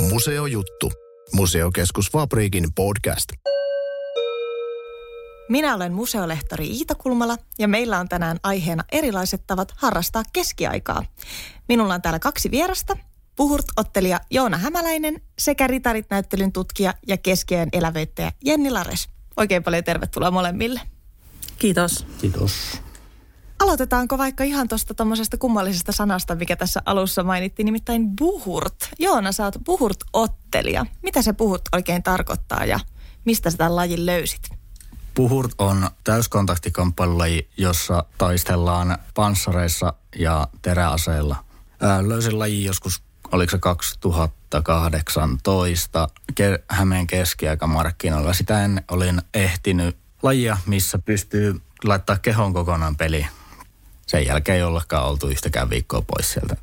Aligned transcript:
Museojuttu. 0.00 0.92
Museokeskus 1.32 2.10
Fabriikin 2.12 2.74
podcast. 2.74 3.28
Minä 5.48 5.74
olen 5.74 5.92
museolehtori 5.92 6.66
Iita 6.66 6.94
Kulmala 6.94 7.36
ja 7.58 7.68
meillä 7.68 7.98
on 7.98 8.08
tänään 8.08 8.38
aiheena 8.42 8.84
erilaiset 8.92 9.46
tavat 9.46 9.72
harrastaa 9.76 10.22
keskiaikaa. 10.32 11.04
Minulla 11.68 11.94
on 11.94 12.02
täällä 12.02 12.18
kaksi 12.18 12.50
vierasta, 12.50 12.96
Puhurt-ottelija 13.36 14.20
Joona 14.30 14.56
Hämäläinen 14.56 15.20
sekä 15.38 15.66
Ritarit-näyttelyn 15.66 16.52
tutkija 16.52 16.94
ja 17.06 17.16
keskiajan 17.16 17.68
elävöittäjä 17.72 18.32
Jenni 18.44 18.70
Lares. 18.70 19.08
Oikein 19.36 19.62
paljon 19.62 19.84
tervetuloa 19.84 20.30
molemmille. 20.30 20.80
Kiitos. 21.58 22.06
Kiitos. 22.20 22.52
Aloitetaanko 23.58 24.18
vaikka 24.18 24.44
ihan 24.44 24.68
tuosta 24.68 24.94
tuommoisesta 24.94 25.36
kummallisesta 25.36 25.92
sanasta, 25.92 26.34
mikä 26.34 26.56
tässä 26.56 26.82
alussa 26.86 27.22
mainittiin, 27.22 27.66
nimittäin 27.66 28.16
buhurt. 28.16 28.74
Joona, 28.98 29.32
sä 29.32 29.44
oot 29.44 29.56
buhurt-ottelija. 29.64 30.86
Mitä 31.02 31.22
se 31.22 31.32
buhurt 31.32 31.62
oikein 31.72 32.02
tarkoittaa 32.02 32.64
ja 32.64 32.80
mistä 33.24 33.50
sä 33.50 33.56
tämän 33.56 33.76
lajin 33.76 34.06
löysit? 34.06 34.48
Puhurt 35.14 35.50
on 35.58 35.90
täyskontaktikamppailulaji, 36.04 37.48
jossa 37.56 38.04
taistellaan 38.18 38.98
panssareissa 39.14 39.92
ja 40.18 40.48
teräaseilla. 40.62 41.36
Ää, 41.80 42.08
löysin 42.08 42.38
laji 42.38 42.64
joskus, 42.64 43.02
oliko 43.32 43.50
se 43.50 43.58
2018 43.58 46.08
Ke- 46.40 46.64
Hämeen 46.68 47.06
keskiaikamarkkinoilla. 47.06 48.32
Sitä 48.32 48.64
en 48.64 48.84
olin 48.90 49.22
ehtinyt 49.34 49.96
lajia, 50.22 50.56
missä 50.66 50.98
pystyy 50.98 51.60
laittaa 51.84 52.18
kehon 52.18 52.52
kokonaan 52.52 52.96
peliin. 52.96 53.26
Sen 54.08 54.26
jälkeen 54.26 54.56
ei 54.56 54.62
ollakaan 54.62 55.06
oltu 55.06 55.28
yhtäkään 55.28 55.70
viikkoa 55.70 56.02
pois 56.02 56.32
sieltä. 56.32 56.56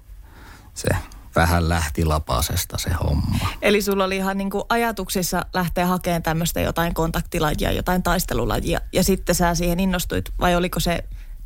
Se 0.74 0.88
vähän 1.36 1.70
lähti 1.70 2.06
lapasesta 2.06 2.78
se 2.78 2.90
homma. 3.04 3.50
Eli 3.62 3.82
sulla 3.82 4.04
oli 4.04 4.18
ihan 4.18 4.38
niin 4.38 4.50
kuin 4.50 4.64
ajatuksissa 4.70 5.46
lähteä 5.54 5.86
hakemaan 5.86 6.24
tämmöistä 6.24 6.62
jotain 6.62 6.94
kontaktilajia, 6.94 7.72
jotain 7.72 8.04
taistelulajia 8.04 8.80
ja 8.94 9.04
sitten 9.04 9.36
sä 9.36 9.56
siihen 9.56 9.80
innostuit 9.80 10.30
vai 10.40 10.56
oliko 10.56 10.80
se 10.80 11.04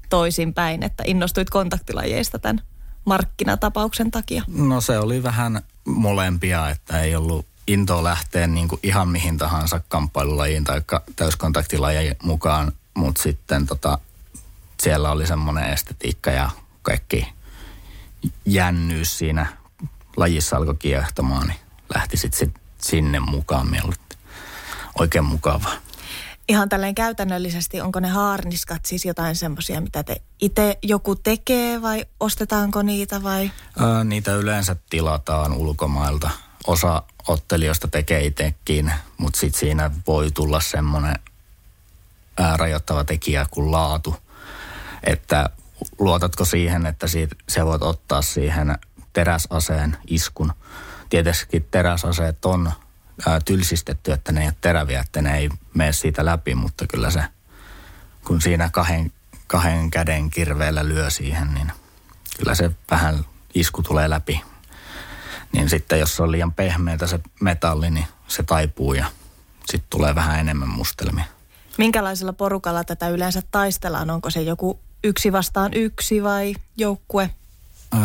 toisinpäin, 0.10 0.84
että 0.84 1.04
innostuit 1.08 1.50
kontaktilajeista 1.50 2.40
tämän 2.40 2.62
markkinatapauksen 3.06 4.12
takia? 4.12 4.44
No 4.48 4.82
se 4.82 5.00
oli 5.00 5.24
vähän 5.24 5.62
molempia, 5.86 6.70
että 6.70 7.02
ei 7.02 7.16
ollut 7.16 7.46
into 7.68 8.04
lähteä 8.04 8.48
niin 8.48 8.68
kuin 8.68 8.80
ihan 8.84 9.08
mihin 9.08 9.38
tahansa 9.38 9.82
kamppailulajiin 9.88 10.64
tai 10.64 10.82
täyskontaktilajien 11.16 12.16
mukaan, 12.24 12.72
mutta 12.94 13.24
sitten 13.24 13.68
tota, 13.68 14.00
siellä 14.80 15.12
oli 15.12 15.28
semmoinen 15.28 15.74
estetiikka 15.74 16.32
ja 16.32 16.50
kaikki 16.82 17.34
jännyys 18.46 19.18
siinä 19.18 19.46
lajissa 20.18 20.58
alkoi 20.58 20.76
kiehtomaan, 20.76 21.48
niin 21.48 21.60
lähti 21.96 22.18
sitten 22.18 22.40
sit 22.40 22.54
sinne 22.82 23.20
mukaan 23.20 23.68
mieluusti. 23.68 24.18
Oikein 25.00 25.26
mukavaa. 25.26 25.74
Ihan 26.48 26.70
tälleen 26.70 26.96
käytännöllisesti, 26.96 27.82
onko 27.82 28.00
ne 28.00 28.08
haarniskat 28.08 28.86
siis 28.86 29.06
jotain 29.06 29.36
semmoisia, 29.36 29.82
mitä 29.82 30.04
te 30.04 30.22
itse 30.40 30.78
joku 30.84 31.16
tekee 31.16 31.82
vai 31.82 32.06
ostetaanko 32.20 32.82
niitä 32.82 33.24
vai? 33.24 33.52
Ää, 33.80 34.04
niitä 34.04 34.36
yleensä 34.36 34.76
tilataan 34.90 35.54
ulkomailta. 35.54 36.30
Osa 36.68 37.04
ottelijoista 37.28 37.88
tekee 37.88 38.26
itsekin, 38.26 38.92
mutta 39.18 39.40
sitten 39.40 39.60
siinä 39.60 39.92
voi 40.08 40.32
tulla 40.32 40.60
semmoinen 40.60 41.16
rajoittava 42.56 43.04
tekijä 43.04 43.46
kuin 43.52 43.72
laatu. 43.72 44.16
Että 45.04 45.50
luotatko 46.00 46.46
siihen, 46.46 46.86
että 46.86 47.08
siitä, 47.08 47.36
se 47.50 47.66
voit 47.66 47.82
ottaa 47.82 48.22
siihen 48.22 48.78
teräsaseen 49.14 49.98
iskun. 50.08 50.54
Tietysti 51.10 51.68
teräsaseet 51.72 52.46
on 52.46 52.72
ää, 53.28 53.40
tylsistetty, 53.46 54.12
että 54.12 54.32
ne 54.32 54.42
ei 54.42 54.48
ole 54.48 54.56
teräviä, 54.62 55.00
että 55.00 55.22
ne 55.22 55.38
ei 55.38 55.50
mene 55.74 55.94
siitä 55.94 56.26
läpi, 56.26 56.56
mutta 56.56 56.88
kyllä 56.88 57.12
se, 57.12 57.24
kun 58.26 58.42
siinä 58.42 58.70
kahden, 58.70 59.12
kahden 59.48 59.92
käden 59.92 60.30
kirveellä 60.30 60.88
lyö 60.88 61.10
siihen, 61.10 61.54
niin 61.54 61.72
kyllä 62.38 62.56
se 62.56 62.72
vähän 62.92 63.26
isku 63.56 63.84
tulee 63.84 64.10
läpi. 64.10 64.42
Niin 65.52 65.70
sitten 65.70 66.00
jos 66.00 66.20
on 66.20 66.32
liian 66.32 66.54
pehmeätä 66.54 67.08
se 67.08 67.20
metalli, 67.42 67.90
niin 67.90 68.06
se 68.28 68.44
taipuu 68.44 68.94
ja 68.94 69.06
sitten 69.60 69.90
tulee 69.90 70.16
vähän 70.16 70.40
enemmän 70.40 70.70
mustelmia. 70.70 71.26
Minkälaisella 71.78 72.34
porukalla 72.34 72.84
tätä 72.84 73.10
yleensä 73.10 73.42
taistellaan? 73.52 74.10
Onko 74.10 74.30
se 74.30 74.42
joku 74.42 74.80
yksi 75.04 75.32
vastaan 75.32 75.74
yksi 75.74 76.24
vai 76.24 76.56
joukkue? 76.78 77.30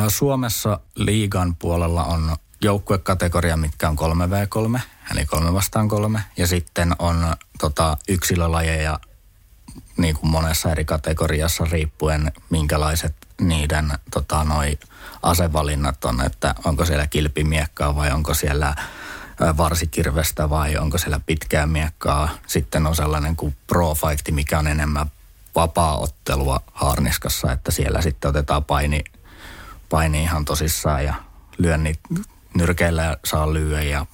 Suomessa 0.09 0.81
liigan 0.95 1.57
puolella 1.57 2.05
on 2.05 2.37
joukkuekategoria, 2.61 3.57
mitkä 3.57 3.89
on 3.89 3.97
3v3, 3.99 4.81
eli 5.13 5.27
3 5.27 5.53
vastaan 5.53 5.89
3. 5.89 6.21
Ja 6.37 6.47
sitten 6.47 6.97
on 6.99 7.35
tota, 7.59 7.97
yksilölajeja 8.09 9.01
niin 9.97 10.15
kuin 10.15 10.31
monessa 10.31 10.71
eri 10.71 10.85
kategoriassa 10.85 11.65
riippuen, 11.65 12.33
minkälaiset 12.51 13.15
niiden 13.41 13.93
tota, 14.11 14.45
noi 14.45 14.79
asevalinnat 15.23 16.05
on, 16.05 16.21
että 16.21 16.55
onko 16.65 16.85
siellä 16.85 17.07
kilpimiekkaa 17.07 17.97
vai 17.97 18.11
onko 18.11 18.35
siellä 18.35 18.75
varsikirvestä 19.57 20.51
vai 20.51 20.77
onko 20.77 20.99
siellä 20.99 21.21
pitkää 21.27 21.67
miekkaa. 21.67 22.29
Sitten 22.47 22.87
on 22.87 22.97
sellainen 22.97 23.37
kuin 23.37 23.57
pro 23.67 23.95
fight, 23.95 24.31
mikä 24.31 24.59
on 24.59 24.67
enemmän 24.67 25.11
vapaa-ottelua 25.55 26.61
harniskassa, 26.73 27.53
että 27.53 27.71
siellä 27.71 28.03
sitten 28.03 28.29
otetaan 28.29 28.65
paini, 28.65 29.05
paini 29.91 30.23
ihan 30.23 30.45
tosissaan 30.45 31.05
ja 31.05 31.15
lyönnit 31.59 32.01
nyrkeillä 32.55 33.17
saa 33.25 33.53
lyödä 33.53 33.83
ja 33.83 34.07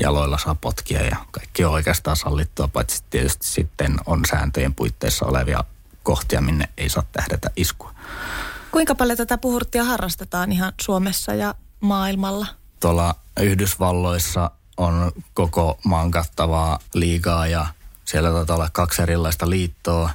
jaloilla 0.00 0.38
saa 0.38 0.54
potkia 0.54 1.02
ja 1.02 1.16
kaikki 1.30 1.64
on 1.64 1.72
oikeastaan 1.72 2.16
sallittua, 2.16 2.68
paitsi 2.68 3.04
tietysti 3.10 3.46
sitten 3.46 3.96
on 4.06 4.20
sääntöjen 4.30 4.74
puitteissa 4.74 5.26
olevia 5.26 5.64
kohtia, 6.02 6.40
minne 6.40 6.68
ei 6.76 6.88
saa 6.88 7.02
tähdätä 7.12 7.50
iskua. 7.56 7.94
Kuinka 8.70 8.94
paljon 8.94 9.16
tätä 9.16 9.38
puhurttia 9.38 9.84
harrastetaan 9.84 10.52
ihan 10.52 10.72
Suomessa 10.80 11.34
ja 11.34 11.54
maailmalla? 11.80 12.46
Tuolla 12.80 13.14
Yhdysvalloissa 13.40 14.50
on 14.76 15.12
koko 15.34 15.78
maan 15.84 16.10
kattavaa 16.10 16.78
liigaa 16.94 17.46
ja 17.46 17.66
siellä 18.04 18.30
taitaa 18.32 18.56
olla 18.56 18.68
kaksi 18.72 19.02
erilaista 19.02 19.50
liittoa. 19.50 20.10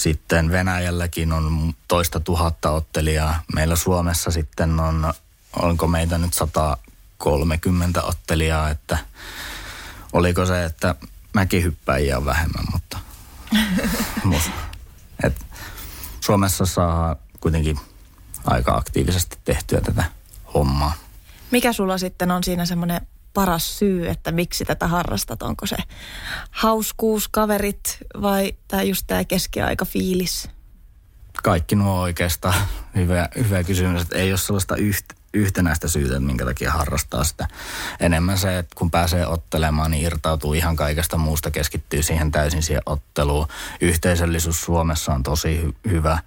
Sitten 0.00 0.50
Venäjälläkin 0.50 1.32
on 1.32 1.74
toista 1.88 2.20
tuhatta 2.20 2.70
ottelijaa. 2.70 3.42
Meillä 3.54 3.76
Suomessa 3.76 4.30
sitten 4.30 4.80
on, 4.80 5.12
onko 5.62 5.86
meitä 5.86 6.18
nyt 6.18 6.34
130 6.34 8.02
ottelijaa, 8.02 8.70
että 8.70 8.98
oliko 10.12 10.46
se, 10.46 10.64
että 10.64 10.94
mäkihyppäjiä 11.32 12.16
on 12.16 12.24
vähemmän, 12.24 12.64
mutta, 12.72 12.98
mutta 14.24 14.50
et 15.24 15.46
Suomessa 16.20 16.66
saa 16.66 17.16
kuitenkin 17.40 17.80
aika 18.44 18.76
aktiivisesti 18.76 19.38
tehtyä 19.44 19.80
tätä 19.80 20.04
hommaa. 20.54 20.94
Mikä 21.50 21.72
sulla 21.72 21.98
sitten 21.98 22.30
on 22.30 22.44
siinä 22.44 22.66
semmoinen 22.66 23.06
paras 23.34 23.78
syy, 23.78 24.08
että 24.08 24.32
miksi 24.32 24.64
tätä 24.64 24.86
harrastat? 24.86 25.42
Onko 25.42 25.66
se 25.66 25.76
hauskuus, 26.50 27.28
kaverit 27.28 27.98
vai 28.22 28.52
tämä 28.68 28.82
just 28.82 29.04
tämä 29.06 29.24
keskiaika 29.24 29.84
fiilis? 29.84 30.48
Kaikki 31.42 31.76
nuo 31.76 32.00
oikeastaan 32.00 32.54
hyvä, 32.94 33.28
hyvä 33.36 33.64
kysymys. 33.64 34.02
Että 34.02 34.18
ei 34.18 34.32
ole 34.32 34.38
sellaista 34.38 34.76
yhtä, 34.76 35.14
yhtenäistä 35.34 35.88
syytä, 35.88 36.20
minkä 36.20 36.44
takia 36.44 36.72
harrastaa 36.72 37.24
sitä. 37.24 37.48
Enemmän 38.00 38.38
se, 38.38 38.58
että 38.58 38.74
kun 38.78 38.90
pääsee 38.90 39.26
ottelemaan, 39.26 39.90
niin 39.90 40.04
irtautuu 40.04 40.54
ihan 40.54 40.76
kaikesta 40.76 41.18
muusta, 41.18 41.50
keskittyy 41.50 42.02
siihen 42.02 42.30
täysin 42.30 42.62
siihen 42.62 42.82
otteluun. 42.86 43.46
Yhteisöllisyys 43.80 44.62
Suomessa 44.62 45.12
on 45.12 45.22
tosi 45.22 45.62
hy- 45.64 45.90
hyvä, 45.90 46.18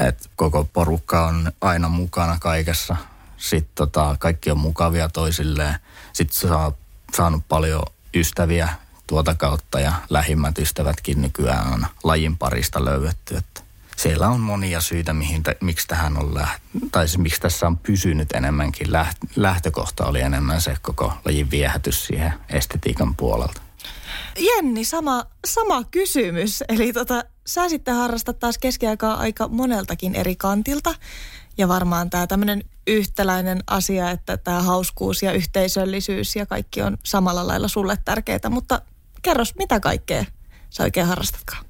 että 0.00 0.28
koko 0.36 0.64
porukka 0.64 1.26
on 1.26 1.52
aina 1.60 1.88
mukana 1.88 2.38
kaikessa. 2.40 2.96
Sitten 3.36 3.72
tota, 3.74 4.16
kaikki 4.18 4.50
on 4.50 4.58
mukavia 4.58 5.08
toisilleen. 5.08 5.74
Sitten 6.18 6.38
saa 6.38 6.72
saanut 7.16 7.42
paljon 7.48 7.82
ystäviä 8.14 8.68
tuota 9.06 9.34
kautta 9.34 9.80
ja 9.80 9.92
lähimmät 10.10 10.58
ystävätkin 10.58 11.22
nykyään 11.22 11.72
on 11.72 11.86
lajin 12.04 12.36
parista 12.36 12.84
löydetty. 12.84 13.36
Että 13.36 13.60
siellä 13.96 14.28
on 14.28 14.40
monia 14.40 14.80
syitä, 14.80 15.12
mihin, 15.12 15.42
miksi 15.60 15.88
tähän 15.88 16.16
on 16.16 16.34
läht, 16.34 16.62
tai 16.92 17.08
siis 17.08 17.18
miksi 17.18 17.40
tässä 17.40 17.66
on 17.66 17.78
pysynyt 17.78 18.32
enemmänkin. 18.32 18.92
Läht, 18.92 19.18
lähtökohta 19.36 20.06
oli 20.06 20.20
enemmän 20.20 20.60
se 20.60 20.76
koko 20.82 21.12
lajin 21.24 21.50
viehätys 21.50 22.06
siihen 22.06 22.32
estetiikan 22.48 23.14
puolelta. 23.14 23.60
Jenni, 24.38 24.84
sama, 24.84 25.24
sama 25.46 25.84
kysymys. 25.84 26.64
Eli 26.68 26.92
tota, 26.92 27.24
sä 27.46 27.68
sitten 27.68 27.94
harrastat 27.94 28.38
taas 28.38 28.58
keskiaikaa 28.58 29.14
aika 29.14 29.48
moneltakin 29.48 30.14
eri 30.14 30.36
kantilta. 30.36 30.94
Ja 31.58 31.68
varmaan 31.68 32.10
tämä 32.10 32.26
tämmöinen 32.26 32.64
yhtäläinen 32.88 33.60
asia, 33.66 34.10
että 34.10 34.36
tämä 34.36 34.62
hauskuus 34.62 35.22
ja 35.22 35.32
yhteisöllisyys 35.32 36.36
ja 36.36 36.46
kaikki 36.46 36.82
on 36.82 36.96
samalla 37.04 37.46
lailla 37.46 37.68
sulle 37.68 37.98
tärkeää. 38.04 38.50
Mutta 38.50 38.82
kerros, 39.22 39.54
mitä 39.54 39.80
kaikkea 39.80 40.24
sä 40.70 40.82
oikein 40.82 41.06
harrastatkaan? 41.06 41.64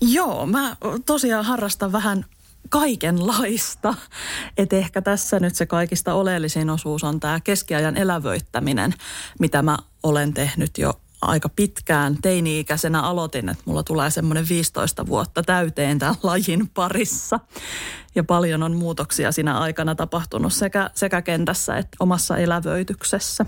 Joo, 0.00 0.46
mä 0.46 0.76
tosiaan 1.06 1.44
harrastan 1.44 1.92
vähän 1.92 2.24
kaikenlaista. 2.68 3.94
Et 4.56 4.72
ehkä 4.72 5.02
tässä 5.02 5.40
nyt 5.40 5.54
se 5.54 5.66
kaikista 5.66 6.14
oleellisin 6.14 6.70
osuus 6.70 7.04
on 7.04 7.20
tämä 7.20 7.40
keskiajan 7.40 7.96
elävöittäminen, 7.96 8.94
mitä 9.40 9.62
mä 9.62 9.78
olen 10.02 10.34
tehnyt 10.34 10.78
jo 10.78 11.00
aika 11.22 11.48
pitkään. 11.48 12.18
Teini-ikäisenä 12.22 13.02
aloitin, 13.02 13.48
että 13.48 13.62
mulla 13.66 13.82
tulee 13.82 14.10
semmoinen 14.10 14.48
15 14.48 15.06
vuotta 15.06 15.42
täyteen 15.42 15.98
tämän 15.98 16.14
lajin 16.22 16.70
parissa. 16.74 17.40
Ja 18.14 18.24
paljon 18.24 18.62
on 18.62 18.76
muutoksia 18.76 19.32
siinä 19.32 19.58
aikana 19.58 19.94
tapahtunut 19.94 20.52
sekä, 20.52 20.90
sekä 20.94 21.22
kentässä 21.22 21.76
että 21.76 21.96
omassa 22.00 22.36
elävöityksessä. 22.36 23.46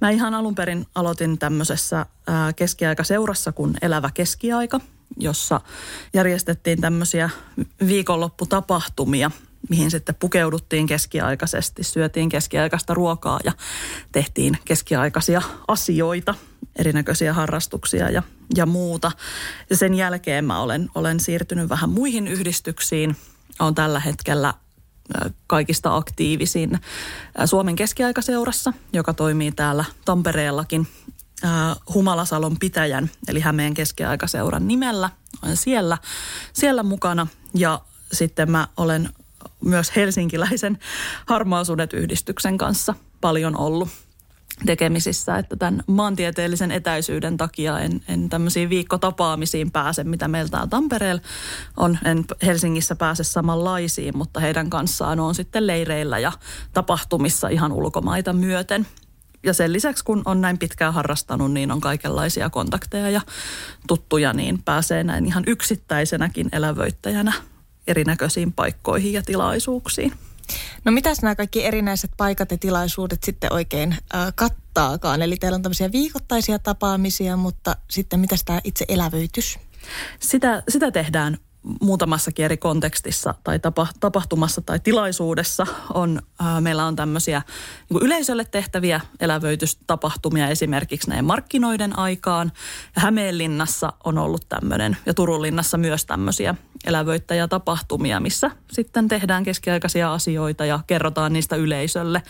Mä 0.00 0.10
ihan 0.10 0.34
alun 0.34 0.54
perin 0.54 0.86
aloitin 0.94 1.38
tämmöisessä 1.38 2.06
keskiaikaseurassa 2.56 3.52
kuin 3.52 3.74
Elävä 3.82 4.10
keskiaika, 4.14 4.80
jossa 5.16 5.60
järjestettiin 6.14 6.80
tämmöisiä 6.80 7.30
viikonlopputapahtumia, 7.86 9.30
mihin 9.68 9.90
sitten 9.90 10.14
pukeuduttiin 10.14 10.86
keskiaikaisesti, 10.86 11.84
syötiin 11.84 12.28
keskiaikaista 12.28 12.94
ruokaa 12.94 13.40
ja 13.44 13.52
tehtiin 14.12 14.58
keskiaikaisia 14.64 15.42
asioita, 15.68 16.34
erinäköisiä 16.78 17.32
harrastuksia 17.32 18.10
ja, 18.10 18.22
ja 18.56 18.66
muuta. 18.66 19.12
Ja 19.70 19.76
sen 19.76 19.94
jälkeen 19.94 20.44
mä 20.44 20.60
olen, 20.60 20.88
olen 20.94 21.20
siirtynyt 21.20 21.68
vähän 21.68 21.90
muihin 21.90 22.28
yhdistyksiin. 22.28 23.16
Olen 23.58 23.74
tällä 23.74 24.00
hetkellä 24.00 24.54
kaikista 25.46 25.96
aktiivisin 25.96 26.78
Suomen 27.44 27.76
keskiaikaseurassa, 27.76 28.72
joka 28.92 29.14
toimii 29.14 29.52
täällä 29.52 29.84
Tampereellakin 30.04 30.86
Humalasalon 31.94 32.56
pitäjän, 32.58 33.10
eli 33.28 33.40
Hämeen 33.40 33.74
keskiaikaseuran 33.74 34.68
nimellä. 34.68 35.10
Olen 35.42 35.56
siellä, 35.56 35.98
siellä 36.52 36.82
mukana 36.82 37.26
ja 37.54 37.80
sitten 38.12 38.50
mä 38.50 38.68
olen 38.76 39.08
myös 39.64 39.96
helsinkiläisen 39.96 40.78
harmaasuudet-yhdistyksen 41.26 42.58
kanssa 42.58 42.94
paljon 43.20 43.56
ollut 43.56 43.88
tekemisissä, 44.66 45.38
että 45.38 45.56
tämän 45.56 45.82
maantieteellisen 45.86 46.70
etäisyyden 46.70 47.36
takia 47.36 47.78
en, 47.78 48.00
en 48.08 48.28
tämmöisiin 48.28 48.70
viikkotapaamisiin 48.70 49.70
pääse, 49.70 50.04
mitä 50.04 50.28
meillä 50.28 50.48
täällä 50.48 50.68
Tampereella 50.68 51.22
on. 51.76 51.98
En 52.04 52.24
Helsingissä 52.42 52.96
pääse 52.96 53.24
samanlaisiin, 53.24 54.16
mutta 54.16 54.40
heidän 54.40 54.70
kanssaan 54.70 55.20
on 55.20 55.34
sitten 55.34 55.66
leireillä 55.66 56.18
ja 56.18 56.32
tapahtumissa 56.72 57.48
ihan 57.48 57.72
ulkomaita 57.72 58.32
myöten. 58.32 58.86
Ja 59.42 59.52
sen 59.52 59.72
lisäksi, 59.72 60.04
kun 60.04 60.22
on 60.24 60.40
näin 60.40 60.58
pitkään 60.58 60.94
harrastanut, 60.94 61.52
niin 61.52 61.72
on 61.72 61.80
kaikenlaisia 61.80 62.50
kontakteja 62.50 63.10
ja 63.10 63.20
tuttuja, 63.88 64.32
niin 64.32 64.62
pääsee 64.62 65.04
näin 65.04 65.26
ihan 65.26 65.44
yksittäisenäkin 65.46 66.48
elävöittäjänä 66.52 67.32
erinäköisiin 67.86 68.52
paikkoihin 68.52 69.12
ja 69.12 69.22
tilaisuuksiin. 69.22 70.12
No 70.84 70.92
mitäs 70.92 71.22
nämä 71.22 71.34
kaikki 71.34 71.64
erinäiset 71.64 72.10
paikat 72.16 72.50
ja 72.50 72.58
tilaisuudet 72.58 73.22
sitten 73.22 73.52
oikein 73.52 73.92
äh, 73.92 74.32
kattaakaan? 74.34 75.22
Eli 75.22 75.36
teillä 75.36 75.56
on 75.56 75.62
tämmöisiä 75.62 75.92
viikoittaisia 75.92 76.58
tapaamisia, 76.58 77.36
mutta 77.36 77.76
sitten 77.90 78.20
mitäs 78.20 78.44
tämä 78.44 78.60
itse 78.64 78.84
elävöitys? 78.88 79.58
Sitä, 80.20 80.62
sitä 80.68 80.90
tehdään 80.90 81.38
muutamassakin 81.80 82.44
eri 82.44 82.56
kontekstissa 82.56 83.34
tai 83.44 83.58
tapa, 83.58 83.86
tapahtumassa 84.00 84.60
tai 84.60 84.80
tilaisuudessa 84.80 85.66
on, 85.94 86.22
ää, 86.38 86.60
meillä 86.60 86.84
on 86.84 86.96
tämmöisiä 86.96 87.42
niin 87.90 88.02
yleisölle 88.02 88.44
tehtäviä 88.44 89.00
elävöitystapahtumia 89.20 90.48
esimerkiksi 90.48 91.10
näin 91.10 91.24
markkinoiden 91.24 91.98
aikaan. 91.98 92.52
Hämeenlinnassa 92.92 93.92
on 94.04 94.18
ollut 94.18 94.48
tämmöinen 94.48 94.96
ja 95.06 95.14
Turun 95.14 95.42
linnassa 95.42 95.78
myös 95.78 96.06
tämmöisiä 96.06 96.54
elävöittäjätapahtumia, 96.86 98.20
missä 98.20 98.50
sitten 98.72 99.08
tehdään 99.08 99.44
keskiaikaisia 99.44 100.12
asioita 100.12 100.64
ja 100.64 100.80
kerrotaan 100.86 101.32
niistä 101.32 101.56
yleisölle. 101.56 102.22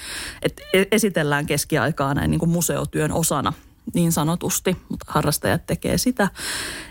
Et 0.43 0.61
e-, 0.73 0.85
esitellään 0.93 1.47
keskiaikaa 1.47 2.15
näin 2.15 2.31
niin 2.31 2.39
kuin 2.39 2.51
museotyön 2.51 3.13
osana 3.13 3.53
niin 3.95 4.13
sanotusti, 4.13 4.77
mutta 4.89 5.07
harrastajat 5.09 5.67
tekee 5.67 5.99
sitä. 5.99 6.29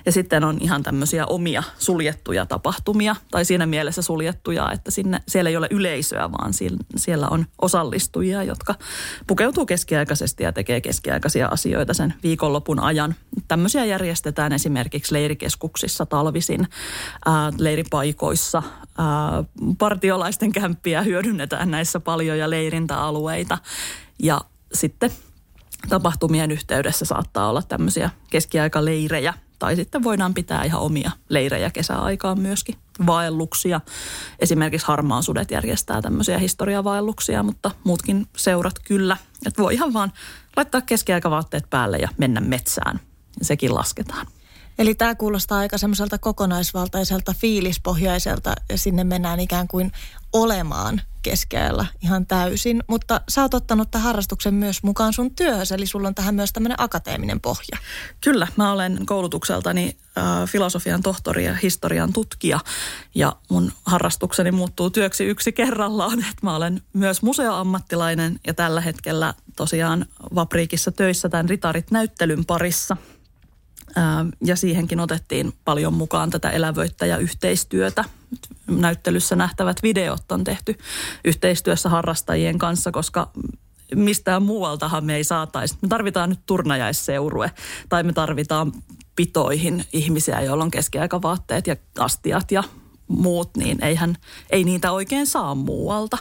Ja 0.06 0.12
sitten 0.12 0.44
on 0.44 0.58
ihan 0.62 0.84
tämmöisiä 0.84 1.26
omia 1.26 1.64
suljettuja 1.78 2.46
tapahtumia, 2.46 3.16
tai 3.32 3.46
siinä 3.46 3.66
mielessä 3.66 4.02
suljettuja, 4.02 4.72
että 4.72 4.92
sinne, 4.92 5.20
siellä 5.28 5.50
ei 5.50 5.58
ole 5.58 5.68
yleisöä, 5.72 6.32
vaan 6.32 6.54
siellä 6.96 7.28
on 7.28 7.46
osallistujia, 7.62 8.44
jotka 8.44 8.76
pukeutuu 9.28 9.66
keskiaikaisesti 9.66 10.44
ja 10.44 10.52
tekee 10.52 10.82
keskiaikaisia 10.82 11.48
asioita 11.48 11.94
sen 11.94 12.14
viikonlopun 12.24 12.80
ajan. 12.80 13.16
Tämmöisiä 13.48 13.86
järjestetään 13.86 14.54
esimerkiksi 14.54 15.14
leirikeskuksissa 15.14 16.06
talvisin, 16.06 16.68
ää, 17.26 17.52
leiripaikoissa, 17.58 18.64
ää, 18.98 19.44
partiolaisten 19.78 20.52
kämppiä 20.52 21.02
hyödynnetään 21.02 21.72
näissä 21.72 22.00
paljon 22.00 22.38
ja 22.38 22.50
leirintäalueita. 22.50 23.58
Ja 24.20 24.42
sitten 24.74 25.12
tapahtumien 25.90 26.52
yhteydessä 26.52 27.06
saattaa 27.06 27.50
olla 27.50 27.62
tämmöisiä 27.62 28.10
keskiaikaleirejä 28.30 29.34
tai 29.60 29.76
sitten 29.76 30.04
voidaan 30.04 30.34
pitää 30.34 30.64
ihan 30.64 30.82
omia 30.82 31.12
leirejä 31.30 31.70
kesäaikaan 31.70 32.40
myöskin. 32.40 32.76
Vaelluksia. 33.06 33.82
Esimerkiksi 34.40 34.88
Harmaasudet 34.88 35.52
järjestää 35.52 36.02
tämmöisiä 36.02 36.38
historiavaelluksia, 36.38 37.44
mutta 37.44 37.72
muutkin 37.84 38.28
seurat 38.38 38.80
kyllä. 38.86 39.18
Että 39.46 39.64
voi 39.64 39.74
ihan 39.74 39.94
vaan 39.94 40.14
laittaa 40.58 40.82
keskiaikavaatteet 40.82 41.70
päälle 41.70 41.98
ja 41.98 42.10
mennä 42.18 42.42
metsään. 42.42 43.00
Sekin 43.42 43.76
lasketaan. 43.76 44.28
Eli 44.80 44.96
tämä 44.96 45.16
kuulostaa 45.16 45.60
aika 45.60 45.78
semmoiselta 45.78 46.18
kokonaisvaltaiselta, 46.18 47.34
fiilispohjaiselta 47.38 48.54
ja 48.70 48.78
sinne 48.78 49.04
mennään 49.04 49.40
ikään 49.40 49.68
kuin 49.68 49.92
olemaan 50.34 51.02
keskellä 51.22 51.86
ihan 52.02 52.26
täysin. 52.26 52.84
Mutta 52.88 53.22
sä 53.30 53.42
oot 53.42 53.54
ottanut 53.54 53.92
tämän 53.92 54.06
harrastuksen 54.06 54.54
myös 54.54 54.84
mukaan 54.84 55.14
sun 55.14 55.36
työhössä, 55.36 55.76
eli 55.76 55.86
sulla 55.86 56.08
on 56.08 56.16
tähän 56.16 56.36
myös 56.36 56.54
tämmöinen 56.54 56.82
akateeminen 56.82 57.42
pohja. 57.42 57.78
Kyllä, 58.22 58.48
mä 58.56 58.72
olen 58.72 59.06
koulutukseltani 59.06 59.98
äh, 60.18 60.24
filosofian 60.50 61.04
tohtori 61.04 61.46
ja 61.46 61.56
historian 61.56 62.14
tutkija 62.14 62.60
ja 63.16 63.36
mun 63.50 63.72
harrastukseni 63.86 64.52
muuttuu 64.52 64.90
työksi 64.90 65.24
yksi 65.24 65.52
kerrallaan. 65.52 66.20
että 66.30 66.42
mä 66.42 66.56
olen 66.56 66.82
myös 66.94 67.22
museoammattilainen 67.22 68.40
ja 68.48 68.54
tällä 68.54 68.82
hetkellä 68.82 69.34
tosiaan 69.56 70.06
Vapriikissa 70.36 70.92
töissä 70.92 71.30
tämän 71.30 71.50
Ritarit-näyttelyn 71.50 72.46
parissa– 72.46 72.98
ja 74.46 74.56
siihenkin 74.56 75.00
otettiin 75.00 75.54
paljon 75.66 75.94
mukaan 75.94 76.30
tätä 76.30 76.50
elävöittäjäyhteistyötä. 76.50 78.04
Näyttelyssä 78.68 79.36
nähtävät 79.36 79.84
videot 79.84 80.32
on 80.32 80.44
tehty 80.44 80.78
yhteistyössä 81.26 81.90
harrastajien 81.90 82.58
kanssa, 82.58 82.92
koska 82.92 83.32
mistään 83.96 84.44
muualtahan 84.44 85.06
me 85.06 85.16
ei 85.16 85.24
saataisi. 85.24 85.78
Me 85.82 85.88
tarvitaan 85.88 86.30
nyt 86.30 86.40
turnajaisseurue 86.46 87.52
tai 87.90 88.04
me 88.04 88.14
tarvitaan 88.14 88.72
pitoihin 89.16 89.86
ihmisiä, 89.94 90.42
joilla 90.42 90.64
on 90.64 90.72
keskiaikavaatteet 90.72 91.68
ja 91.68 91.76
astiat 92.00 92.52
ja 92.52 92.64
muut, 93.10 93.58
niin 93.58 93.84
eihän, 93.84 94.18
ei 94.50 94.64
niitä 94.64 94.92
oikein 94.92 95.28
saa 95.28 95.56
muualta. 95.56 96.18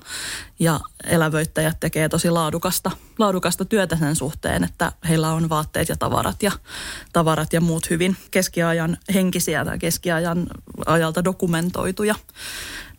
Ja 0.59 0.81
elävöittäjät 1.05 1.81
tekee 1.81 2.09
tosi 2.09 2.31
laadukasta, 2.31 2.91
laadukasta 3.19 3.65
työtä 3.65 3.97
sen 3.97 4.17
suhteen, 4.17 4.65
että 4.65 4.93
heillä 5.09 5.33
on 5.33 5.49
vaatteet 5.49 5.89
ja 5.89 5.97
tavarat 5.97 6.43
ja, 6.43 6.53
tavarat 7.13 7.53
ja 7.53 7.61
muut 7.61 7.91
hyvin 7.91 8.17
keskiajan 8.31 8.97
henkisiä 9.15 9.65
tai 9.65 9.79
keskiajan 9.79 10.47
ajalta 10.87 11.25
dokumentoituja. 11.25 12.15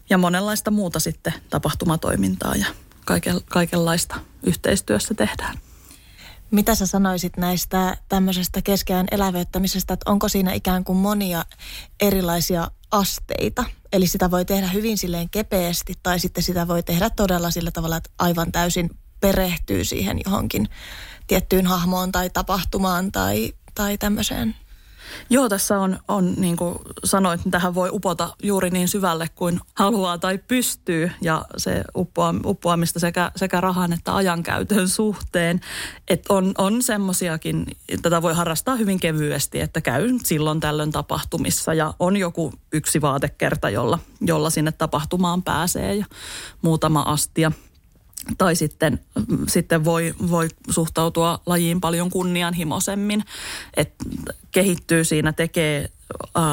Ja 0.10 0.18
monenlaista 0.18 0.72
muuta 0.72 1.00
sitten 1.00 1.34
tapahtumatoimintaa 1.50 2.56
ja 2.56 2.66
kaiken, 3.06 3.36
kaikenlaista 3.50 4.16
yhteistyössä 4.44 5.14
tehdään. 5.14 5.58
Mitä 6.52 6.76
sä 6.76 6.88
sanoisit 6.88 7.38
näistä 7.38 7.98
tämmöisestä 8.10 8.62
keskeään 8.62 9.08
elävöittämisestä, 9.12 9.94
että 9.94 10.12
onko 10.12 10.30
siinä 10.30 10.54
ikään 10.54 10.84
kuin 10.84 10.98
monia 10.98 11.46
erilaisia 12.00 12.72
asteita? 12.92 13.64
Eli 13.94 14.08
sitä 14.08 14.32
voi 14.32 14.46
tehdä 14.46 14.68
hyvin 14.68 14.98
silleen 14.98 15.30
kepeästi 15.30 15.94
tai 16.04 16.20
sitten 16.20 16.44
sitä 16.44 16.68
voi 16.68 16.84
tehdä 16.84 17.10
todella 17.10 17.52
sillä 17.52 17.72
tavalla, 17.72 17.98
että 17.98 18.10
aivan 18.20 18.52
täysin 18.52 18.90
perehtyy 19.22 19.84
siihen 19.84 20.20
johonkin 20.26 20.70
tiettyyn 21.28 21.68
hahmoon 21.68 22.12
tai 22.12 22.30
tapahtumaan 22.30 23.12
tai, 23.12 23.54
tai 23.76 23.98
tämmöiseen. 23.98 24.56
Joo, 25.30 25.50
tässä 25.50 25.80
on, 25.80 26.00
on 26.08 26.34
niin 26.38 26.58
kuin 26.58 26.76
sanoit, 27.04 27.42
tähän 27.52 27.76
voi 27.76 27.90
upota 27.92 28.36
juuri 28.44 28.70
niin 28.70 28.88
syvälle 28.88 29.28
kuin 29.36 29.60
haluaa 29.76 30.18
tai 30.18 30.40
pystyy. 30.48 31.12
Ja 31.22 31.46
se 31.58 31.84
uppoa, 31.96 32.36
uppoamista 32.46 33.00
sekä, 33.00 33.32
sekä 33.36 33.62
rahan 33.62 33.94
että 33.94 34.16
ajankäytön 34.16 34.90
suhteen. 34.90 35.62
Että 36.08 36.34
on, 36.34 36.52
on 36.58 36.82
semmoisiakin, 36.82 37.66
tätä 38.02 38.22
voi 38.22 38.34
harrastaa 38.34 38.76
hyvin 38.76 39.00
kevyesti, 39.00 39.60
että 39.60 39.82
käy 39.82 40.10
silloin 40.24 40.60
tällöin 40.60 40.92
tapahtumissa. 40.92 41.74
Ja 41.74 41.94
on 42.00 42.18
joku 42.18 42.54
yksi 42.72 43.02
vaatekerta, 43.02 43.70
jolla, 43.70 44.00
jolla 44.22 44.50
sinne 44.50 44.72
tapahtumaan 44.72 45.44
pääsee 45.44 45.96
ja 45.96 46.06
muutama 46.62 47.02
astia– 47.02 47.52
tai 48.38 48.56
sitten, 48.56 49.00
sitten 49.48 49.86
voi, 49.86 50.14
voi 50.30 50.48
suhtautua 50.70 51.42
lajiin 51.46 51.82
paljon 51.82 52.10
kunnianhimoisemmin, 52.10 53.24
että 53.78 54.06
kehittyy 54.52 55.04
siinä, 55.04 55.34
tekee 55.34 55.90
äh, 56.38 56.44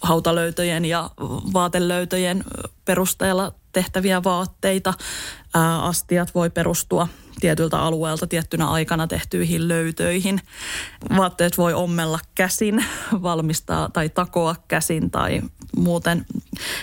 hautalöytöjen 0.00 0.84
ja 0.84 1.10
vaatelöytöjen 1.52 2.44
perusteella 2.84 3.52
tehtäviä 3.72 4.24
vaatteita. 4.24 4.94
Äh, 5.56 5.84
astiat 5.84 6.34
voi 6.34 6.50
perustua 6.50 7.08
tietyltä 7.40 7.78
alueelta 7.78 8.26
tiettynä 8.26 8.68
aikana 8.68 9.06
tehtyihin 9.06 9.68
löytöihin. 9.68 10.40
Vaatteet 11.16 11.58
voi 11.58 11.74
ommella 11.74 12.18
käsin, 12.34 12.84
valmistaa 13.22 13.88
tai 13.88 14.08
takoa 14.08 14.56
käsin 14.68 15.10
tai 15.10 15.40
muuten. 15.76 16.26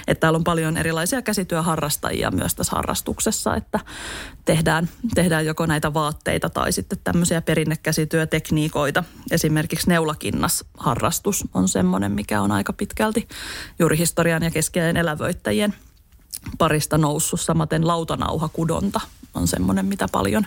Että 0.07 0.21
täällä 0.21 0.37
on 0.37 0.43
paljon 0.43 0.77
erilaisia 0.77 1.21
käsityöharrastajia 1.21 2.31
myös 2.31 2.55
tässä 2.55 2.75
harrastuksessa, 2.75 3.55
että 3.55 3.79
tehdään, 4.45 4.89
tehdään 5.15 5.45
joko 5.45 5.65
näitä 5.65 5.93
vaatteita 5.93 6.49
tai 6.49 6.71
sitten 6.71 6.99
tämmöisiä 7.03 7.41
perinnekäsityötekniikoita. 7.41 9.03
Esimerkiksi 9.31 9.89
neulakinnasharrastus 9.89 11.43
on 11.53 11.67
semmoinen, 11.67 12.11
mikä 12.11 12.41
on 12.41 12.51
aika 12.51 12.73
pitkälti 12.73 13.27
juuri 13.79 13.97
historian 13.97 14.43
ja 14.43 14.51
keskiajan 14.51 14.97
elävöittäjien 14.97 15.73
parista 16.57 16.97
noussut. 16.97 17.41
Samaten 17.41 17.87
lautanauhakudonta 17.87 19.01
on 19.33 19.47
semmoinen, 19.47 19.85
mitä 19.85 20.07
paljon, 20.11 20.45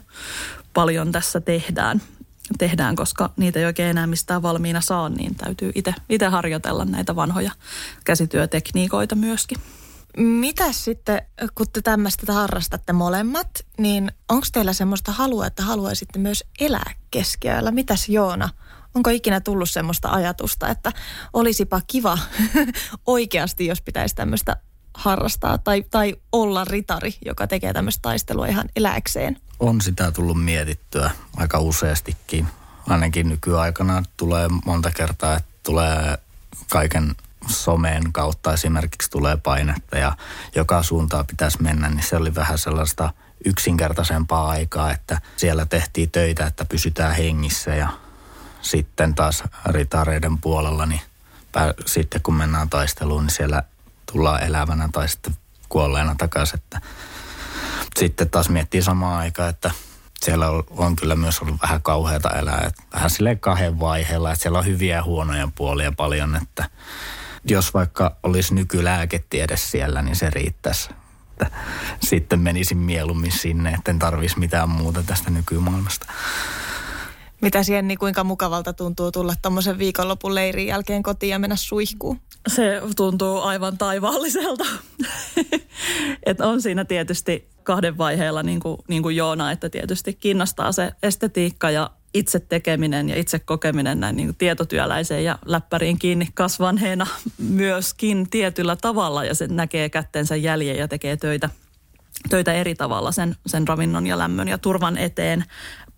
paljon 0.75 1.12
tässä 1.12 1.40
tehdään 1.40 2.02
tehdään, 2.59 2.97
koska 2.97 3.31
niitä 3.37 3.59
ei 3.59 3.64
oikein 3.64 3.90
enää 3.90 4.07
mistään 4.07 4.43
valmiina 4.43 4.81
saa, 4.81 5.09
niin 5.09 5.35
täytyy 5.35 5.73
itse 6.09 6.26
harjoitella 6.26 6.85
näitä 6.85 7.16
vanhoja 7.16 7.50
käsityötekniikoita 8.05 9.14
myöskin. 9.14 9.59
Mitä 10.16 10.73
sitten, 10.73 11.23
kun 11.55 11.66
te 11.73 11.83
tämmöistä 11.83 12.33
harrastatte 12.33 12.93
molemmat, 12.93 13.49
niin 13.78 14.12
onko 14.28 14.47
teillä 14.52 14.73
semmoista 14.73 15.12
halua, 15.12 15.47
että 15.47 15.62
haluaisitte 15.62 16.19
myös 16.19 16.45
elää 16.61 16.90
keskiöllä? 17.11 17.71
Mitäs 17.71 18.09
Joona, 18.09 18.49
onko 18.95 19.11
ikinä 19.11 19.40
tullut 19.40 19.71
semmoista 19.71 20.09
ajatusta, 20.09 20.69
että 20.69 20.93
olisipa 21.33 21.81
kiva 21.87 22.19
oikeasti, 23.07 23.66
jos 23.66 23.83
pitäisi 23.83 24.14
tämmöistä 24.14 24.57
harrastaa 24.97 25.59
tai, 25.59 25.85
tai 25.91 26.15
olla 26.33 26.65
ritari, 26.65 27.15
joka 27.25 27.47
tekee 27.47 27.73
tämmöistä 27.73 28.03
taistelua 28.03 28.47
ihan 28.47 28.69
eläkseen? 28.76 29.37
On 29.61 29.81
sitä 29.81 30.12
tullut 30.12 30.45
mietittyä 30.45 31.11
aika 31.37 31.59
useastikin. 31.59 32.47
Ainakin 32.88 33.29
nykyaikana 33.29 34.03
tulee 34.17 34.49
monta 34.65 34.91
kertaa, 34.91 35.37
että 35.37 35.50
tulee 35.62 36.19
kaiken 36.71 37.15
somen 37.49 38.12
kautta 38.12 38.53
esimerkiksi 38.53 39.11
tulee 39.11 39.37
painetta 39.37 39.99
ja 39.99 40.17
joka 40.55 40.83
suuntaan 40.83 41.26
pitäisi 41.26 41.62
mennä, 41.62 41.88
niin 41.88 42.03
se 42.03 42.17
oli 42.17 42.35
vähän 42.35 42.59
sellaista 42.59 43.12
yksinkertaisempaa 43.45 44.49
aikaa, 44.49 44.93
että 44.93 45.21
siellä 45.37 45.67
tehtiin 45.67 46.11
töitä, 46.11 46.47
että 46.47 46.65
pysytään 46.65 47.15
hengissä 47.17 47.75
ja 47.75 47.88
sitten 48.62 49.15
taas 49.15 49.45
ritareiden 49.67 50.38
puolella, 50.38 50.87
niin 50.87 51.00
sitten 51.87 52.23
kun 52.23 52.35
mennään 52.35 52.71
taisteluun, 52.71 53.23
niin 53.23 53.35
siellä 53.35 53.62
tullaan 54.17 54.43
elävänä 54.43 54.89
tai 54.93 55.09
sitten 55.09 55.37
kuolleena 55.69 56.15
takaisin. 56.19 56.59
Että 56.59 56.81
sitten 57.99 58.31
taas 58.31 58.49
miettii 58.49 58.83
samaan 58.83 59.19
aikaan, 59.19 59.51
että 59.51 59.71
siellä 60.21 60.51
on, 60.51 60.65
on 60.71 60.97
kyllä 60.97 61.17
myös 61.17 61.41
ollut 61.41 61.63
vähän 61.63 61.83
kauheata 61.83 62.31
elää. 62.31 62.65
Että 62.67 62.83
vähän 62.93 63.11
silleen 63.11 63.41
kahden 63.41 63.81
vaiheella, 63.81 64.33
että 64.33 64.43
siellä 64.43 64.59
on 64.59 64.67
hyviä 64.67 64.97
ja 64.97 65.03
huonoja 65.03 65.49
puolia 65.55 65.93
paljon, 65.97 66.37
että 66.43 66.71
jos 67.45 67.75
vaikka 67.75 68.17
olisi 68.23 68.55
nykylääketiede 68.55 69.57
siellä, 69.57 70.03
niin 70.03 70.17
se 70.17 70.31
riittäisi. 70.31 70.91
Että 71.31 71.51
sitten 72.03 72.41
menisin 72.41 72.79
mieluummin 72.79 73.33
sinne, 73.33 73.71
että 73.71 73.91
en 73.91 73.99
tarvitsisi 73.99 74.39
mitään 74.39 74.69
muuta 74.69 75.03
tästä 75.03 75.31
nykymaailmasta. 75.31 76.07
Mitä 77.47 77.62
Jenni, 77.73 77.97
kuinka 77.97 78.25
mukavalta 78.25 78.73
tuntuu 78.73 79.12
tulla 79.12 79.35
tuommoisen 79.43 79.79
viikonlopun 79.79 80.35
leirin 80.35 80.67
jälkeen 80.67 81.03
kotiin 81.03 81.31
ja 81.31 81.38
mennä 81.38 81.57
suihkuun? 81.57 82.21
Se 82.49 82.83
tuntuu 82.97 83.41
aivan 83.41 83.79
taivaalliselta. 83.79 84.65
Et 86.26 86.41
on 86.41 86.62
siinä 86.62 86.85
tietysti 86.85 87.49
kahden 87.62 87.99
vaiheella, 87.99 88.43
niin 88.43 88.61
kuin, 88.61 88.76
niin 88.88 89.03
kuin 89.03 89.17
Joona, 89.17 89.53
että 89.53 89.69
tietysti 89.69 90.15
kiinnostaa 90.15 90.73
se 90.73 90.93
estetiikka 91.03 91.71
ja 91.71 91.91
itse 92.15 92.41
tekeminen 92.41 93.09
ja 93.09 93.17
itse 93.17 93.38
kokeminen 93.38 94.00
näin 94.00 94.17
niin 94.17 94.37
tietotyöläiseen 94.37 95.25
ja 95.25 95.38
läppäriin 95.45 95.99
kiinni 95.99 96.29
kasvanheena 96.35 97.07
myöskin 97.38 98.31
tietyllä 98.31 98.76
tavalla 98.76 99.25
ja 99.25 99.35
se 99.35 99.47
näkee 99.47 99.88
kättensä 99.88 100.37
jäljen 100.37 100.76
ja 100.76 100.88
tekee 100.88 101.17
töitä, 101.17 101.50
töitä 102.31 102.53
eri 102.53 102.75
tavalla 102.75 103.12
sen, 103.12 103.37
sen 103.47 103.69
ravinnon 103.69 104.07
ja 104.07 104.19
lämmön 104.19 104.49
ja 104.49 104.59
turvan 104.59 104.99
eteen. 104.99 105.45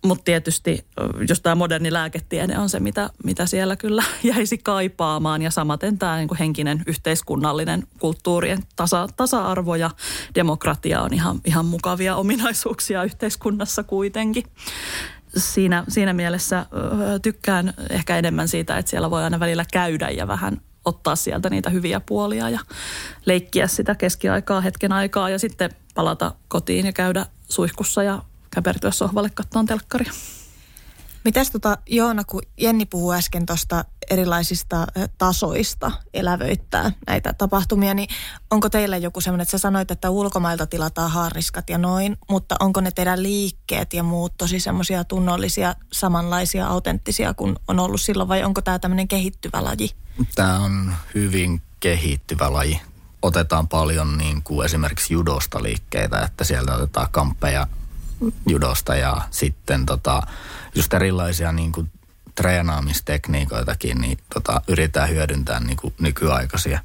Mutta 0.05 0.23
tietysti, 0.23 0.85
jos 1.29 1.41
tämä 1.41 1.55
moderni 1.55 1.93
lääketiede 1.93 2.57
on 2.57 2.69
se, 2.69 2.79
mitä, 2.79 3.09
mitä 3.23 3.45
siellä 3.45 3.75
kyllä 3.75 4.03
jäisi 4.33 4.57
kaipaamaan 4.57 5.41
ja 5.41 5.51
samaten 5.51 5.97
tämä 5.97 6.17
niin 6.17 6.29
henkinen 6.39 6.83
yhteiskunnallinen 6.87 7.83
kulttuurien 7.99 8.63
tasa, 8.75 9.07
tasa-arvo 9.17 9.75
ja 9.75 9.89
demokratia 10.35 11.01
on 11.01 11.13
ihan, 11.13 11.41
ihan 11.45 11.65
mukavia 11.65 12.15
ominaisuuksia 12.15 13.03
yhteiskunnassa 13.03 13.83
kuitenkin. 13.83 14.43
Siinä, 15.37 15.83
siinä 15.87 16.13
mielessä 16.13 16.65
tykkään 17.21 17.73
ehkä 17.89 18.17
enemmän 18.17 18.47
siitä, 18.47 18.77
että 18.77 18.89
siellä 18.89 19.11
voi 19.11 19.23
aina 19.23 19.39
välillä 19.39 19.65
käydä 19.73 20.09
ja 20.09 20.27
vähän 20.27 20.61
ottaa 20.85 21.15
sieltä 21.15 21.49
niitä 21.49 21.69
hyviä 21.69 21.99
puolia 21.99 22.49
ja 22.49 22.59
leikkiä 23.25 23.67
sitä 23.67 23.95
keskiaikaa 23.95 24.61
hetken 24.61 24.91
aikaa 24.91 25.29
ja 25.29 25.39
sitten 25.39 25.69
palata 25.95 26.35
kotiin 26.47 26.85
ja 26.85 26.93
käydä 26.93 27.25
suihkussa 27.49 28.03
ja 28.03 28.21
käpertyä 28.49 28.91
sohvalle 28.91 29.29
katsomaan 29.29 29.65
telkkaria. 29.65 30.13
Mitäs 31.25 31.51
tota, 31.51 31.77
Joona, 31.89 32.23
kun 32.23 32.41
Jenni 32.57 32.85
puhui 32.85 33.15
äsken 33.15 33.45
tuosta 33.45 33.85
erilaisista 34.09 34.87
tasoista 35.17 35.91
elävöittää 36.13 36.91
näitä 37.07 37.33
tapahtumia, 37.33 37.93
niin 37.93 38.09
onko 38.51 38.69
teillä 38.69 38.97
joku 38.97 39.21
semmoinen, 39.21 39.41
että 39.43 39.51
sä 39.51 39.57
sanoit, 39.57 39.91
että 39.91 40.09
ulkomailta 40.09 40.67
tilataan 40.67 41.11
haariskat 41.11 41.69
ja 41.69 41.77
noin, 41.77 42.17
mutta 42.29 42.55
onko 42.59 42.81
ne 42.81 42.91
teidän 42.91 43.23
liikkeet 43.23 43.93
ja 43.93 44.03
muut 44.03 44.37
tosi 44.37 44.59
semmoisia 44.59 45.03
tunnollisia, 45.03 45.75
samanlaisia, 45.91 46.67
autenttisia 46.67 47.33
kuin 47.33 47.55
on 47.67 47.79
ollut 47.79 48.01
silloin, 48.01 48.29
vai 48.29 48.43
onko 48.43 48.61
tämä 48.61 48.79
tämmöinen 48.79 49.07
kehittyvä 49.07 49.63
laji? 49.63 49.91
Tämä 50.35 50.59
on 50.59 50.93
hyvin 51.15 51.61
kehittyvä 51.79 52.53
laji. 52.53 52.81
Otetaan 53.21 53.67
paljon 53.67 54.17
niin 54.17 54.43
kuin 54.43 54.65
esimerkiksi 54.65 55.13
judosta 55.13 55.63
liikkeitä, 55.63 56.19
että 56.19 56.43
sieltä 56.43 56.75
otetaan 56.75 57.07
kamppeja 57.11 57.67
judosta 58.47 58.95
ja 58.95 59.21
sitten 59.31 59.85
tota, 59.85 60.21
just 60.75 60.93
erilaisia 60.93 61.51
niin 61.51 61.71
kuin 61.71 61.91
treenaamistekniikoitakin, 62.35 64.01
niin 64.01 64.17
tota, 64.33 64.61
yritetään 64.67 65.09
hyödyntää 65.09 65.59
niin 65.59 65.77
kuin 65.77 65.93
nykyaikaisia. 65.99 66.79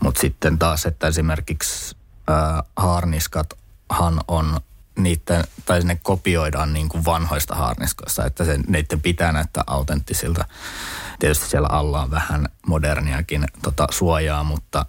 Mutta 0.00 0.20
sitten 0.20 0.58
taas, 0.58 0.86
että 0.86 1.06
esimerkiksi 1.06 1.96
ää, 2.28 2.62
haarniskathan 2.76 4.20
on 4.28 4.60
niiden, 4.98 5.44
tai 5.64 5.80
ne 5.80 6.00
kopioidaan 6.02 6.72
niin 6.72 6.88
kuin 6.88 7.04
vanhoista 7.04 7.54
haarniskoista, 7.54 8.26
että 8.26 8.44
se, 8.44 8.58
niiden 8.66 9.00
pitää 9.00 9.32
näyttää 9.32 9.64
autenttisilta. 9.66 10.44
Tietysti 11.18 11.48
siellä 11.48 11.68
alla 11.68 12.02
on 12.02 12.10
vähän 12.10 12.48
moderniakin 12.66 13.44
tota, 13.62 13.86
suojaa, 13.90 14.44
mutta 14.44 14.86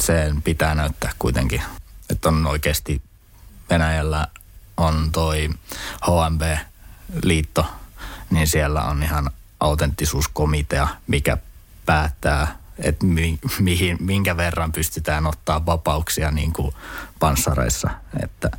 sen 0.00 0.42
pitää 0.42 0.74
näyttää 0.74 1.12
kuitenkin, 1.18 1.62
että 2.10 2.28
on 2.28 2.46
oikeasti 2.46 3.02
Venäjällä 3.70 4.26
on 4.82 5.12
toi 5.12 5.50
HMB-liitto, 6.06 7.66
niin 8.30 8.48
siellä 8.48 8.82
on 8.82 9.02
ihan 9.02 9.30
autenttisuuskomitea, 9.60 10.88
mikä 11.06 11.36
päättää, 11.86 12.58
että 12.78 13.06
mi, 13.06 13.38
mihin, 13.58 13.96
minkä 14.00 14.36
verran 14.36 14.72
pystytään 14.72 15.26
ottaa 15.26 15.66
vapauksia 15.66 16.30
niin 16.30 16.52
kuin 16.52 16.74
panssareissa. 17.18 17.90
Että, 18.22 18.50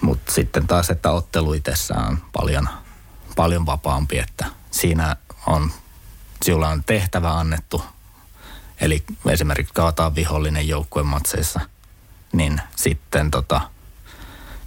mutta 0.00 0.32
sitten 0.32 0.66
taas, 0.66 0.90
että 0.90 1.10
ottelu 1.10 1.54
on 2.08 2.18
paljon, 2.32 2.68
paljon 3.36 3.66
vapaampi, 3.66 4.18
että 4.18 4.46
siinä 4.70 5.16
on, 5.46 5.72
sillä 6.42 6.68
on 6.68 6.84
tehtävä 6.84 7.38
annettu, 7.38 7.82
eli 8.80 9.04
esimerkiksi 9.28 9.74
kaataa 9.74 10.14
vihollinen 10.14 10.68
joukkueen 10.68 11.06
matseissa, 11.06 11.60
niin 12.32 12.60
sitten 12.76 13.30
tota, 13.30 13.60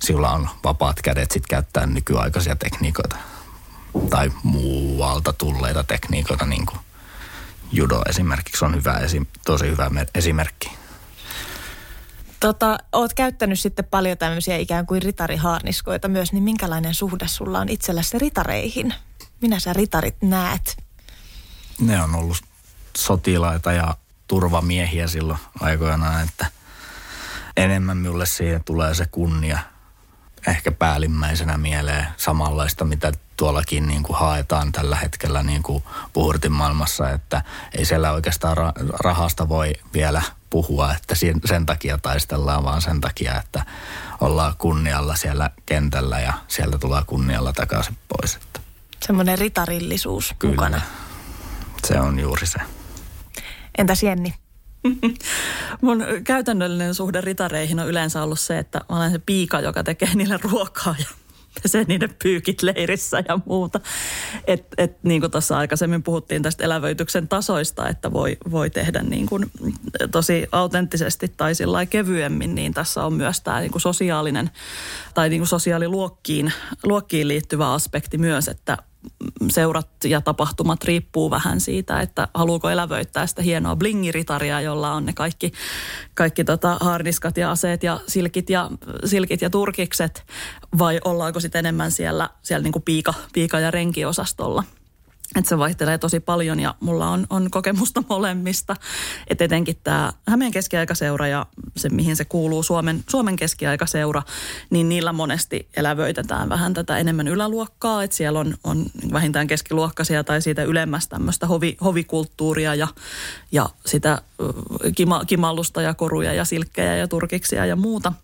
sillä 0.01 0.29
on 0.29 0.49
vapaat 0.63 1.01
kädet 1.01 1.31
sitten 1.31 1.49
käyttää 1.49 1.85
nykyaikaisia 1.85 2.55
tekniikoita. 2.55 3.15
tai 4.09 4.31
muualta 4.43 5.33
tulleita 5.33 5.83
tekniikoita, 5.83 6.45
niin 6.45 6.65
kuin 6.65 6.79
judo 7.71 8.01
esimerkiksi 8.09 8.65
on 8.65 8.75
hyvä, 8.75 8.99
tosi 9.45 9.65
hyvä 9.65 9.91
esimerkki. 10.15 10.71
Tota, 12.39 12.77
oot 12.91 13.13
käyttänyt 13.13 13.59
sitten 13.59 13.85
paljon 13.85 14.17
tämmöisiä 14.17 14.57
ikään 14.57 14.85
kuin 14.85 15.01
ritarihaarniskoita 15.01 16.07
myös, 16.07 16.33
niin 16.33 16.43
minkälainen 16.43 16.93
suhde 16.93 17.27
sulla 17.27 17.59
on 17.59 17.69
itselläsi 17.69 18.19
ritareihin? 18.19 18.93
Minä 19.41 19.59
sä 19.59 19.73
ritarit 19.73 20.21
näet? 20.21 20.77
Ne 21.79 22.03
on 22.03 22.15
ollut 22.15 22.37
sotilaita 22.97 23.71
ja 23.71 23.97
turvamiehiä 24.27 25.07
silloin 25.07 25.39
aikoinaan, 25.59 26.23
että 26.23 26.45
enemmän 27.57 27.97
minulle 27.97 28.25
siihen 28.25 28.63
tulee 28.63 28.93
se 28.93 29.05
kunnia 29.05 29.59
ehkä 30.47 30.71
päällimmäisenä 30.71 31.57
mieleen 31.57 32.07
samanlaista, 32.17 32.85
mitä 32.85 33.11
tuollakin 33.37 33.87
niin 33.87 34.03
kuin 34.03 34.19
haetaan 34.19 34.71
tällä 34.71 34.95
hetkellä 34.95 35.43
niin 35.43 35.63
kuin 35.63 35.83
puhurtin 36.13 36.51
maailmassa, 36.51 37.09
että 37.09 37.43
ei 37.77 37.85
siellä 37.85 38.11
oikeastaan 38.11 38.57
rahasta 39.03 39.49
voi 39.49 39.73
vielä 39.93 40.21
puhua, 40.49 40.93
että 40.93 41.15
sen 41.45 41.65
takia 41.65 41.97
taistellaan, 41.97 42.63
vaan 42.63 42.81
sen 42.81 43.01
takia, 43.01 43.39
että 43.39 43.65
ollaan 44.21 44.53
kunnialla 44.57 45.15
siellä 45.15 45.49
kentällä 45.65 46.19
ja 46.19 46.33
sieltä 46.47 46.77
tulee 46.77 47.01
kunnialla 47.05 47.53
takaisin 47.53 47.97
pois. 48.07 48.35
Että. 48.35 48.59
Semmoinen 49.05 49.37
ritarillisuus 49.37 50.35
Kyllä. 50.39 50.55
mukana. 50.55 50.81
Se 51.87 51.99
on 51.99 52.19
juuri 52.19 52.47
se. 52.47 52.59
Entäs 53.77 54.03
Jenni? 54.03 54.33
Mun 55.81 56.03
käytännöllinen 56.23 56.93
suhde 56.93 57.21
ritareihin 57.21 57.79
on 57.79 57.87
yleensä 57.87 58.23
ollut 58.23 58.39
se, 58.39 58.57
että 58.57 58.81
mä 58.89 58.97
olen 58.97 59.11
se 59.11 59.19
piika, 59.19 59.59
joka 59.59 59.83
tekee 59.83 60.09
niille 60.15 60.39
ruokaa 60.43 60.95
ja 60.99 61.05
pesee 61.63 61.83
niiden 61.87 62.15
pyykit 62.23 62.61
leirissä 62.63 63.23
ja 63.27 63.39
muuta. 63.45 63.79
Et, 64.47 64.65
et, 64.77 65.03
niin 65.03 65.21
kuin 65.21 65.31
tuossa 65.31 65.57
aikaisemmin 65.57 66.03
puhuttiin 66.03 66.43
tästä 66.43 66.63
elävöityksen 66.63 67.27
tasoista, 67.27 67.89
että 67.89 68.13
voi, 68.13 68.37
voi 68.51 68.69
tehdä 68.69 69.03
niin 69.03 69.25
kuin 69.25 69.51
tosi 70.11 70.47
autenttisesti 70.51 71.33
tai 71.37 71.55
sillä 71.55 71.85
kevyemmin, 71.85 72.55
niin 72.55 72.73
tässä 72.73 73.05
on 73.05 73.13
myös 73.13 73.41
tämä 73.41 73.59
niin 73.59 73.71
kuin 73.71 73.81
sosiaalinen 73.81 74.49
tai 75.13 75.29
niin 75.29 75.39
kuin 75.39 75.47
sosiaaliluokkiin 75.47 76.53
luokkiin 76.83 77.27
liittyvä 77.27 77.73
aspekti 77.73 78.17
myös, 78.17 78.47
että 78.47 78.77
seurat 79.51 79.89
ja 80.05 80.21
tapahtumat 80.21 80.83
riippuu 80.83 81.29
vähän 81.29 81.59
siitä, 81.59 82.01
että 82.01 82.27
haluuko 82.33 82.69
elävöittää 82.69 83.27
sitä 83.27 83.41
hienoa 83.41 83.75
blingiritaria, 83.75 84.61
jolla 84.61 84.93
on 84.93 85.05
ne 85.05 85.13
kaikki, 85.13 85.51
kaikki 86.13 86.43
tota 86.43 86.77
harniskat 86.81 87.37
ja 87.37 87.51
aseet 87.51 87.83
ja 87.83 87.99
silkit 88.07 88.49
ja, 88.49 88.71
silkit 89.05 89.41
ja 89.41 89.49
turkikset, 89.49 90.25
vai 90.77 90.99
ollaanko 91.05 91.39
sitten 91.39 91.59
enemmän 91.59 91.91
siellä, 91.91 92.29
siellä 92.41 92.63
niin 92.63 92.73
kuin 92.73 92.83
piika, 92.83 93.13
piika- 93.33 93.59
ja 93.59 93.71
renkiosastolla– 93.71 94.63
että 95.35 95.49
se 95.49 95.57
vaihtelee 95.57 95.97
tosi 95.97 96.19
paljon 96.19 96.59
ja 96.59 96.75
mulla 96.79 97.09
on, 97.09 97.27
on 97.29 97.51
kokemusta 97.51 98.03
molemmista. 98.09 98.75
Että 99.27 99.43
etenkin 99.43 99.77
tämä 99.83 100.13
Hämeen 100.27 100.51
keskiaikaseura 100.51 101.27
ja 101.27 101.45
se, 101.77 101.89
mihin 101.89 102.15
se 102.15 102.25
kuuluu, 102.25 102.63
Suomen, 102.63 103.03
Suomen 103.09 103.35
keskiaikaseura, 103.35 104.23
niin 104.69 104.89
niillä 104.89 105.13
monesti 105.13 105.67
elävöitetään 105.77 106.49
vähän 106.49 106.73
tätä 106.73 106.97
enemmän 106.97 107.27
yläluokkaa. 107.27 108.03
Että 108.03 108.15
siellä 108.15 108.39
on, 108.39 108.55
on 108.63 108.85
vähintään 109.13 109.47
keskiluokkaisia 109.47 110.23
tai 110.23 110.41
siitä 110.41 110.63
ylemmästä 110.63 111.15
tämmöistä 111.15 111.47
hovi, 111.47 111.77
hovikulttuuria 111.83 112.75
ja, 112.75 112.87
ja 113.51 113.69
sitä 113.85 114.21
kima, 114.95 115.25
kimallusta 115.25 115.81
ja 115.81 115.93
koruja 115.93 116.33
ja 116.33 116.45
silkkejä 116.45 116.95
ja 116.95 117.07
turkiksia 117.07 117.65
ja 117.65 117.75
muuta– 117.75 118.13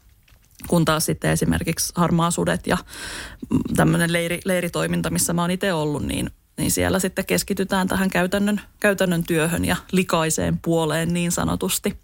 kun 0.68 0.86
taas 0.86 1.06
sitten 1.06 1.32
esimerkiksi 1.32 1.94
harmaasudet 1.96 2.68
ja 2.68 2.78
tämmöinen 3.76 4.14
leiri, 4.14 4.40
leiritoiminta, 4.46 5.10
missä 5.10 5.34
mä 5.34 5.42
oon 5.42 5.52
itse 5.52 5.74
ollut, 5.74 6.04
niin 6.04 6.32
niin 6.58 6.72
siellä 6.72 7.00
sitten 7.00 7.26
keskitytään 7.26 7.88
tähän 7.88 8.10
käytännön, 8.10 8.62
käytännön 8.80 9.24
työhön 9.24 9.66
ja 9.66 9.76
likaiseen 9.92 10.60
puoleen 10.60 11.14
niin 11.14 11.32
sanotusti. 11.32 11.98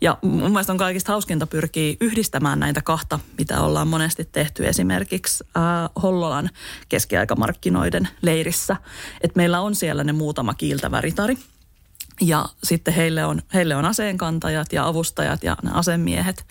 Ja 0.00 0.18
mun 0.22 0.50
mielestä 0.50 0.72
on 0.72 0.78
kaikista 0.78 1.12
hauskinta 1.12 1.46
pyrkii 1.46 1.96
yhdistämään 2.00 2.60
näitä 2.60 2.82
kahta, 2.82 3.18
mitä 3.38 3.60
ollaan 3.60 3.88
monesti 3.88 4.28
tehty 4.32 4.68
esimerkiksi 4.68 5.44
äh, 5.56 5.62
Hollolan 6.02 6.50
keskiaikamarkkinoiden 6.88 8.08
leirissä. 8.22 8.76
Että 9.20 9.36
meillä 9.36 9.60
on 9.60 9.74
siellä 9.74 10.04
ne 10.04 10.12
muutama 10.12 10.54
kiiltävä 10.54 11.00
ritari– 11.00 11.38
ja 12.20 12.44
sitten 12.62 12.94
heille 12.94 13.24
on, 13.24 13.42
heille 13.54 13.76
on 13.76 13.84
aseenkantajat 13.84 14.72
ja 14.72 14.86
avustajat 14.86 15.44
ja 15.44 15.56
ne 15.62 15.70
asemiehet, 15.74 16.46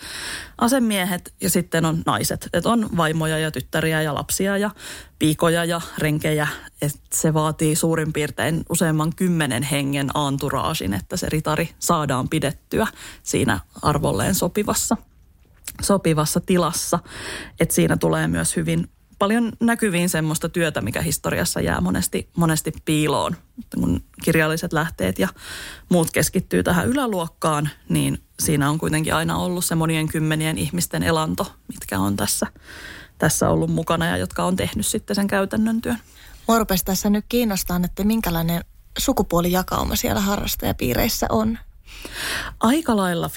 asemiehet 0.57 1.33
ja 1.41 1.49
sitten 1.49 1.85
on 1.85 2.03
naiset. 2.05 2.49
Et 2.53 2.65
on 2.65 2.89
vaimoja 2.97 3.39
ja 3.39 3.51
tyttäriä 3.51 4.01
ja 4.01 4.15
lapsia 4.15 4.57
ja 4.57 4.71
piikoja 5.19 5.65
ja 5.65 5.81
renkejä. 5.97 6.47
Et 6.81 6.99
se 7.13 7.33
vaatii 7.33 7.75
suurin 7.75 8.13
piirtein 8.13 8.63
useamman 8.69 9.15
kymmenen 9.15 9.63
hengen 9.63 10.09
anturaasin, 10.13 10.93
että 10.93 11.17
se 11.17 11.29
ritari 11.29 11.69
saadaan 11.79 12.29
pidettyä 12.29 12.87
siinä 13.23 13.59
arvolleen 13.81 14.35
sopivassa, 14.35 14.97
sopivassa 15.81 16.39
tilassa. 16.39 16.99
Et 17.59 17.71
siinä 17.71 17.97
tulee 17.97 18.27
myös 18.27 18.55
hyvin 18.55 18.89
paljon 19.19 19.51
näkyviin 19.59 20.09
semmoista 20.09 20.49
työtä, 20.49 20.81
mikä 20.81 21.01
historiassa 21.01 21.61
jää 21.61 21.81
monesti, 21.81 22.29
monesti 22.37 22.73
piiloon. 22.85 23.35
Kun 23.79 24.03
kirjalliset 24.23 24.73
lähteet 24.73 25.19
ja 25.19 25.27
muut 25.89 26.11
keskittyy 26.11 26.63
tähän 26.63 26.87
yläluokkaan, 26.87 27.69
niin 27.89 28.23
siinä 28.39 28.69
on 28.69 28.77
kuitenkin 28.77 29.15
aina 29.15 29.37
ollut 29.37 29.65
se 29.65 29.75
monien 29.75 30.07
kymmenien 30.07 30.57
ihmisten 30.57 31.03
elanto, 31.03 31.51
mitkä 31.67 31.99
on 31.99 32.15
tässä, 32.15 32.47
tässä 33.17 33.49
ollut 33.49 33.69
mukana 33.69 34.05
ja 34.05 34.17
jotka 34.17 34.43
on 34.43 34.55
tehnyt 34.55 34.85
sitten 34.85 35.15
sen 35.15 35.27
käytännön 35.27 35.81
työn. 35.81 35.97
Mua 36.47 36.65
tässä 36.85 37.09
nyt 37.09 37.25
kiinnostaa, 37.29 37.79
että 37.83 38.03
minkälainen 38.03 38.63
sukupuolijakauma 38.97 39.95
siellä 39.95 40.21
harrastajapiireissä 40.21 41.27
on. 41.29 41.57
Aika 42.59 42.95
lailla 42.95 43.29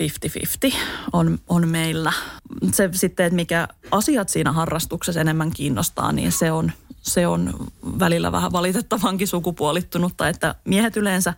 50-50 0.71 0.77
on, 1.13 1.39
on 1.49 1.69
meillä. 1.69 2.13
Se 2.73 2.89
sitten, 2.93 3.27
että 3.27 3.37
mikä 3.37 3.69
asiat 3.91 4.29
siinä 4.29 4.53
harrastuksessa 4.53 5.21
enemmän 5.21 5.51
kiinnostaa, 5.51 6.13
niin 6.13 6.33
se 6.33 6.53
on, 6.53 6.73
se 7.03 7.27
on 7.27 7.55
välillä 7.99 8.33
vähän 8.33 8.53
valitettavankin 8.53 9.29
sukupuolittunutta, 9.29 10.29
että 10.29 10.55
miehet 10.65 10.97
yleensä 10.97 11.35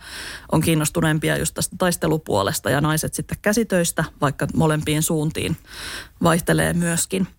on 0.52 0.60
kiinnostuneempia 0.60 1.38
just 1.38 1.54
tästä 1.54 1.76
taistelupuolesta 1.78 2.70
ja 2.70 2.80
naiset 2.80 3.14
sitten 3.14 3.38
käsitöistä, 3.42 4.04
vaikka 4.20 4.46
molempiin 4.54 5.02
suuntiin 5.02 5.56
vaihtelee 6.22 6.72
myöskin– 6.72 7.26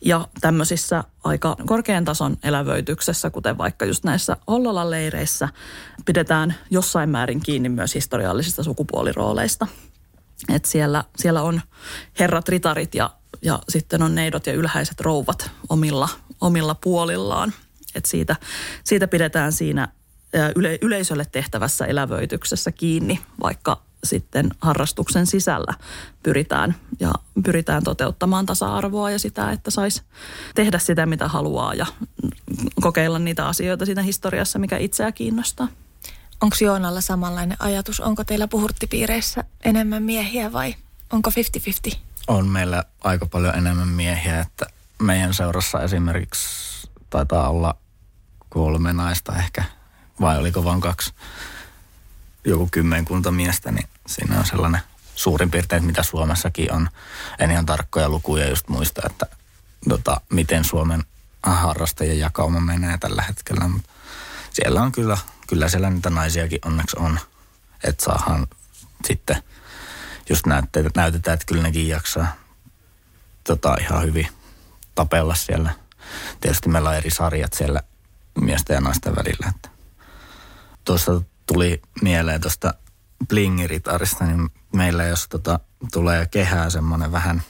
ja 0.00 0.28
tämmöisissä 0.40 1.04
aika 1.24 1.56
korkean 1.66 2.04
tason 2.04 2.36
elävöityksessä, 2.42 3.30
kuten 3.30 3.58
vaikka 3.58 3.84
just 3.84 4.04
näissä 4.04 4.36
Hollolan 4.46 4.90
leireissä, 4.90 5.48
pidetään 6.04 6.54
jossain 6.70 7.08
määrin 7.10 7.40
kiinni 7.40 7.68
myös 7.68 7.94
historiallisista 7.94 8.62
sukupuolirooleista. 8.62 9.66
Et 10.54 10.64
siellä, 10.64 11.04
siellä 11.16 11.42
on 11.42 11.60
herrat 12.18 12.48
ritarit 12.48 12.94
ja, 12.94 13.10
ja 13.42 13.58
sitten 13.68 14.02
on 14.02 14.14
neidot 14.14 14.46
ja 14.46 14.52
ylhäiset 14.52 15.00
rouvat 15.00 15.50
omilla, 15.68 16.08
omilla 16.40 16.74
puolillaan. 16.74 17.52
Et 17.94 18.04
siitä, 18.04 18.36
siitä 18.84 19.08
pidetään 19.08 19.52
siinä 19.52 19.88
yle, 20.56 20.78
yleisölle 20.82 21.26
tehtävässä 21.32 21.86
elävöityksessä 21.86 22.72
kiinni, 22.72 23.20
vaikka 23.42 23.82
sitten 24.06 24.50
harrastuksen 24.60 25.26
sisällä 25.26 25.74
pyritään 26.22 26.74
ja 27.00 27.12
pyritään 27.44 27.84
toteuttamaan 27.84 28.46
tasa-arvoa 28.46 29.10
ja 29.10 29.18
sitä, 29.18 29.50
että 29.50 29.70
saisi 29.70 30.02
tehdä 30.54 30.78
sitä, 30.78 31.06
mitä 31.06 31.28
haluaa 31.28 31.74
ja 31.74 31.86
kokeilla 32.80 33.18
niitä 33.18 33.48
asioita 33.48 33.86
siinä 33.86 34.02
historiassa, 34.02 34.58
mikä 34.58 34.76
itseä 34.76 35.12
kiinnostaa. 35.12 35.68
Onko 36.40 36.56
Joonalla 36.60 37.00
samanlainen 37.00 37.56
ajatus? 37.60 38.00
Onko 38.00 38.24
teillä 38.24 38.48
puhurttipiireissä 38.48 39.44
enemmän 39.64 40.02
miehiä 40.02 40.52
vai 40.52 40.74
onko 41.12 41.30
50-50? 41.90 41.96
On 42.28 42.48
meillä 42.48 42.84
aika 43.04 43.26
paljon 43.26 43.54
enemmän 43.54 43.88
miehiä, 43.88 44.40
että 44.40 44.66
meidän 44.98 45.34
seurassa 45.34 45.82
esimerkiksi 45.82 46.88
taitaa 47.10 47.48
olla 47.48 47.76
kolme 48.48 48.92
naista 48.92 49.36
ehkä, 49.36 49.64
vai 50.20 50.38
oliko 50.38 50.64
vain 50.64 50.80
kaksi 50.80 51.14
joku 52.44 52.68
kymmenkunta 52.70 53.30
miestä, 53.30 53.72
niin 53.72 53.88
siinä 54.06 54.38
on 54.38 54.46
sellainen 54.46 54.80
suurin 55.14 55.50
piirtein, 55.50 55.84
mitä 55.84 56.02
Suomessakin 56.02 56.72
on. 56.72 56.88
En 57.38 57.50
ihan 57.50 57.66
tarkkoja 57.66 58.08
lukuja 58.08 58.48
just 58.48 58.68
muista, 58.68 59.02
että 59.06 59.26
tota, 59.88 60.20
miten 60.32 60.64
Suomen 60.64 61.04
harrastajien 61.42 62.18
jakauma 62.18 62.60
menee 62.60 62.98
tällä 62.98 63.22
hetkellä, 63.22 63.68
mutta 63.68 63.90
siellä 64.50 64.82
on 64.82 64.92
kyllä, 64.92 65.18
kyllä 65.46 65.68
siellä 65.68 65.90
niitä 65.90 66.10
naisiakin 66.10 66.58
onneksi 66.64 66.96
on, 66.98 67.20
että 67.84 68.04
saadaan 68.04 68.46
sitten 69.04 69.42
just 70.28 70.46
näytetään, 70.46 70.90
näytetään 70.94 71.34
että 71.34 71.46
kyllä 71.46 71.62
nekin 71.62 71.88
jaksaa 71.88 72.32
tota, 73.44 73.76
ihan 73.80 74.02
hyvin 74.02 74.28
tapella 74.94 75.34
siellä. 75.34 75.70
Tietysti 76.40 76.68
meillä 76.68 76.88
on 76.90 76.96
eri 76.96 77.10
sarjat 77.10 77.52
siellä 77.52 77.82
miesten 78.40 78.74
ja 78.74 78.80
naisten 78.80 79.16
välillä. 79.16 79.52
Että. 79.54 79.68
Tuossa 80.84 81.20
tuli 81.46 81.82
mieleen 82.02 82.40
tuosta 82.40 82.74
blingiritarista, 83.28 84.24
niin 84.24 84.50
meillä 84.72 85.04
jos 85.04 85.28
tota, 85.28 85.60
tulee 85.92 86.26
kehää 86.26 86.70
semmoinen 86.70 87.12
vähän 87.12 87.42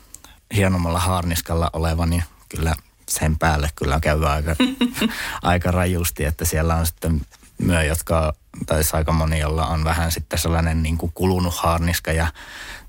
hienommalla 0.55 1.01
haarniskalla 1.01 1.71
oleva, 1.73 2.07
niin 2.07 2.25
kyllä 2.49 2.75
sen 3.09 3.39
päälle 3.39 3.71
kyllä 3.77 4.01
käy 4.01 4.27
aika, 4.27 4.57
aika 5.43 5.71
rajusti, 5.71 6.25
että 6.25 6.45
siellä 6.45 6.75
on 6.75 6.87
sitten 6.87 7.21
myö, 7.59 7.83
jotka, 7.85 8.35
tai 8.67 8.83
aika 8.93 9.13
moni, 9.13 9.39
jolla 9.39 9.67
on 9.67 9.85
vähän 9.85 10.13
sitten 10.13 10.39
sellainen 10.39 10.83
niin 10.83 10.99
kuin 10.99 11.13
kulunut 11.15 11.55
harniska 11.57 12.13
ja 12.13 12.33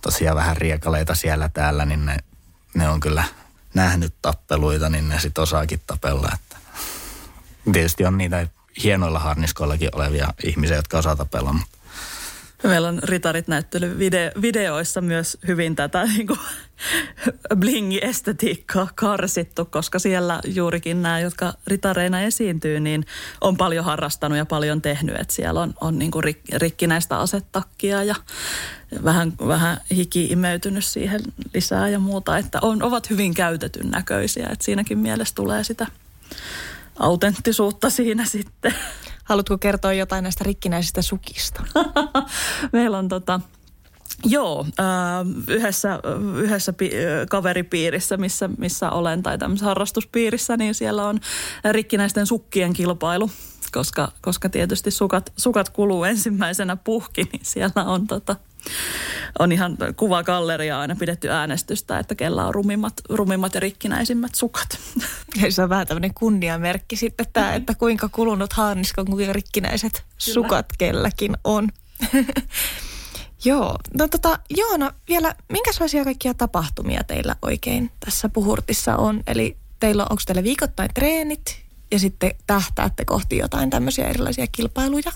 tosiaan 0.01 0.37
vähän 0.37 0.57
riekaleita 0.57 1.15
siellä 1.15 1.49
täällä, 1.49 1.85
niin 1.85 2.05
ne, 2.05 2.17
ne 2.73 2.89
on 2.89 2.99
kyllä 2.99 3.23
nähnyt 3.73 4.13
tappeluita, 4.21 4.89
niin 4.89 5.09
ne 5.09 5.19
sitten 5.19 5.41
osaakin 5.41 5.81
tapella. 5.87 6.29
Että 6.33 6.57
tietysti 7.73 8.05
on 8.05 8.17
niitä 8.17 8.47
hienoilla 8.83 9.19
harniskoillakin 9.19 9.89
olevia 9.93 10.33
ihmisiä, 10.43 10.75
jotka 10.75 10.97
osaa 10.97 11.15
tapella, 11.15 11.53
mutta 11.53 11.76
Meillä 12.63 12.87
on 12.87 12.99
ritarit 13.03 13.47
näyttely 13.47 13.99
video, 13.99 14.31
videoissa 14.41 15.01
myös 15.01 15.37
hyvin 15.47 15.75
tätä 15.75 16.05
niin 16.15 16.27
kuin, 16.27 16.39
blingi-estetiikkaa 17.55 18.89
karsittu, 18.95 19.65
koska 19.65 19.99
siellä 19.99 20.39
juurikin 20.45 21.01
nämä, 21.01 21.19
jotka 21.19 21.53
ritareina 21.67 22.21
esiintyy, 22.21 22.79
niin 22.79 23.05
on 23.41 23.57
paljon 23.57 23.85
harrastanut 23.85 24.37
ja 24.37 24.45
paljon 24.45 24.81
tehnyt. 24.81 25.15
Että 25.15 25.33
siellä 25.33 25.61
on, 25.61 25.73
on 25.81 25.99
niin 25.99 26.11
kuin 26.11 26.23
rik, 26.23 26.39
rikkinäistä 26.53 27.19
asettakkia 27.19 28.03
ja 28.03 28.15
vähän, 29.03 29.33
vähän 29.47 29.77
hiki 29.95 30.25
imeytynyt 30.25 30.85
siihen 30.85 31.21
lisää 31.53 31.89
ja 31.89 31.99
muuta. 31.99 32.37
Että 32.37 32.59
on, 32.61 32.83
ovat 32.83 33.09
hyvin 33.09 33.33
käytetyn 33.33 33.89
näköisiä. 33.89 34.47
Että 34.51 34.65
siinäkin 34.65 34.97
mielessä 34.97 35.35
tulee 35.35 35.63
sitä 35.63 35.87
autenttisuutta 36.99 37.89
siinä 37.89 38.25
sitten. 38.25 38.73
Haluatko 39.27 39.57
kertoa 39.57 39.93
jotain 39.93 40.23
näistä 40.23 40.43
rikkinäisistä 40.43 41.01
sukista? 41.01 41.63
Meillä 42.73 42.97
on 42.97 43.07
tota, 43.07 43.39
Joo, 44.25 44.65
äh, 44.79 44.85
yhdessä, 45.47 45.99
yhdessä 46.35 46.73
pi- 46.73 46.91
kaveripiirissä, 47.29 48.17
missä, 48.17 48.49
missä 48.57 48.89
olen, 48.89 49.23
tai 49.23 49.37
tämmöisessä 49.37 49.65
harrastuspiirissä, 49.65 50.57
niin 50.57 50.75
siellä 50.75 51.05
on 51.05 51.19
rikkinäisten 51.71 52.25
sukkien 52.25 52.73
kilpailu, 52.73 53.31
koska, 53.71 54.11
koska 54.21 54.49
tietysti 54.49 54.91
sukat, 54.91 55.33
sukat 55.37 55.69
kuluu 55.69 56.03
ensimmäisenä 56.03 56.75
puhki, 56.75 57.23
niin 57.33 57.41
siellä 57.43 57.83
on 57.85 58.07
tota, 58.07 58.35
on 59.39 59.51
ihan 59.51 59.77
kuvagalleria 59.95 60.79
aina 60.79 60.95
pidetty 60.95 61.29
äänestystä, 61.29 61.99
että 61.99 62.15
kellä 62.15 62.45
on 62.45 62.53
rumimmat, 62.53 62.93
rumimmat 63.09 63.53
ja 63.53 63.59
rikkinäisimmät 63.59 64.35
sukat. 64.35 64.79
Ja 65.41 65.51
se 65.51 65.63
on 65.63 65.69
vähän 65.69 65.87
tämmöinen 65.87 66.13
kunniamerkki 66.13 66.95
sitten 66.95 67.25
tämä, 67.33 67.53
että 67.53 67.75
kuinka 67.75 68.09
kulunut 68.09 68.53
haarniska, 68.53 69.05
kuinka 69.05 69.33
rikkinäiset 69.33 69.93
Kyllä. 69.93 70.33
sukat 70.33 70.65
kelläkin 70.77 71.37
on. 71.43 71.69
Joo, 73.45 73.75
no 73.97 74.07
tota, 74.07 74.39
Joona, 74.49 74.91
vielä 75.07 75.35
minkälaisia 75.49 76.03
kaikkia 76.03 76.33
tapahtumia 76.33 77.03
teillä 77.03 77.35
oikein 77.41 77.91
tässä 77.99 78.29
puhurtissa 78.29 78.95
on? 78.95 79.23
Eli 79.27 79.57
teillä 79.79 80.03
onko 80.09 80.21
teillä 80.25 80.43
viikoittain 80.43 80.89
treenit 80.93 81.59
ja 81.91 81.99
sitten 81.99 82.31
tähtäätte 82.47 83.05
kohti 83.05 83.37
jotain 83.37 83.69
tämmöisiä 83.69 84.07
erilaisia 84.07 84.47
kilpailuja? 84.51 85.11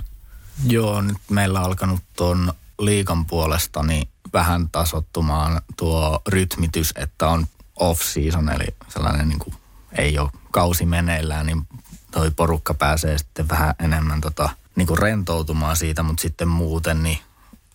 Joo, 0.67 1.01
nyt 1.01 1.17
meillä 1.29 1.59
on 1.59 1.65
alkanut 1.65 1.99
tuon 2.15 2.53
liikan 2.85 3.25
puolesta 3.25 3.83
niin 3.83 4.07
vähän 4.33 4.69
tasottumaan 4.69 5.61
tuo 5.77 6.21
rytmitys, 6.27 6.93
että 6.95 7.27
on 7.27 7.47
off-season, 7.79 8.49
eli 8.49 8.67
sellainen 8.87 9.29
niin 9.29 9.39
kuin 9.39 9.55
ei 9.97 10.19
ole 10.19 10.29
kausi 10.51 10.85
meneillään, 10.85 11.45
niin 11.45 11.67
toi 12.11 12.31
porukka 12.31 12.73
pääsee 12.73 13.17
sitten 13.17 13.49
vähän 13.49 13.75
enemmän 13.79 14.21
tota, 14.21 14.49
niin 14.75 14.87
kuin 14.87 14.97
rentoutumaan 14.97 15.75
siitä, 15.75 16.03
mutta 16.03 16.21
sitten 16.21 16.47
muuten 16.47 17.03
niin 17.03 17.19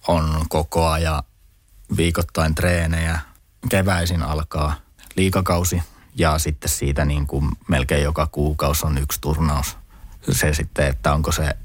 on 0.08 0.44
koko 0.48 0.88
ajan 0.88 1.22
viikoittain 1.96 2.54
treenejä. 2.54 3.18
Keväisin 3.68 4.22
alkaa 4.22 4.74
liikakausi 5.16 5.82
ja 6.16 6.38
sitten 6.38 6.70
siitä 6.70 7.04
niin 7.04 7.26
kuin 7.26 7.50
melkein 7.68 8.04
joka 8.04 8.26
kuukausi 8.26 8.86
on 8.86 8.98
yksi 8.98 9.20
turnaus. 9.20 9.76
Se 10.30 10.54
sitten, 10.54 10.86
että 10.86 11.14
onko 11.14 11.32
se 11.32 11.56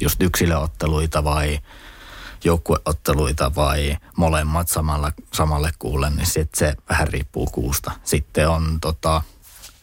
just 0.00 0.22
yksilöotteluita 0.22 1.24
vai 1.24 1.58
joukkueotteluita 2.44 3.54
vai 3.54 3.96
molemmat 4.16 4.68
samalla, 4.68 5.12
samalle 5.34 5.70
kuulle, 5.78 6.10
niin 6.10 6.26
sit 6.26 6.54
se 6.54 6.74
vähän 6.88 7.08
riippuu 7.08 7.46
kuusta. 7.46 7.92
Sitten 8.04 8.48
on 8.48 8.78
tota, 8.80 9.22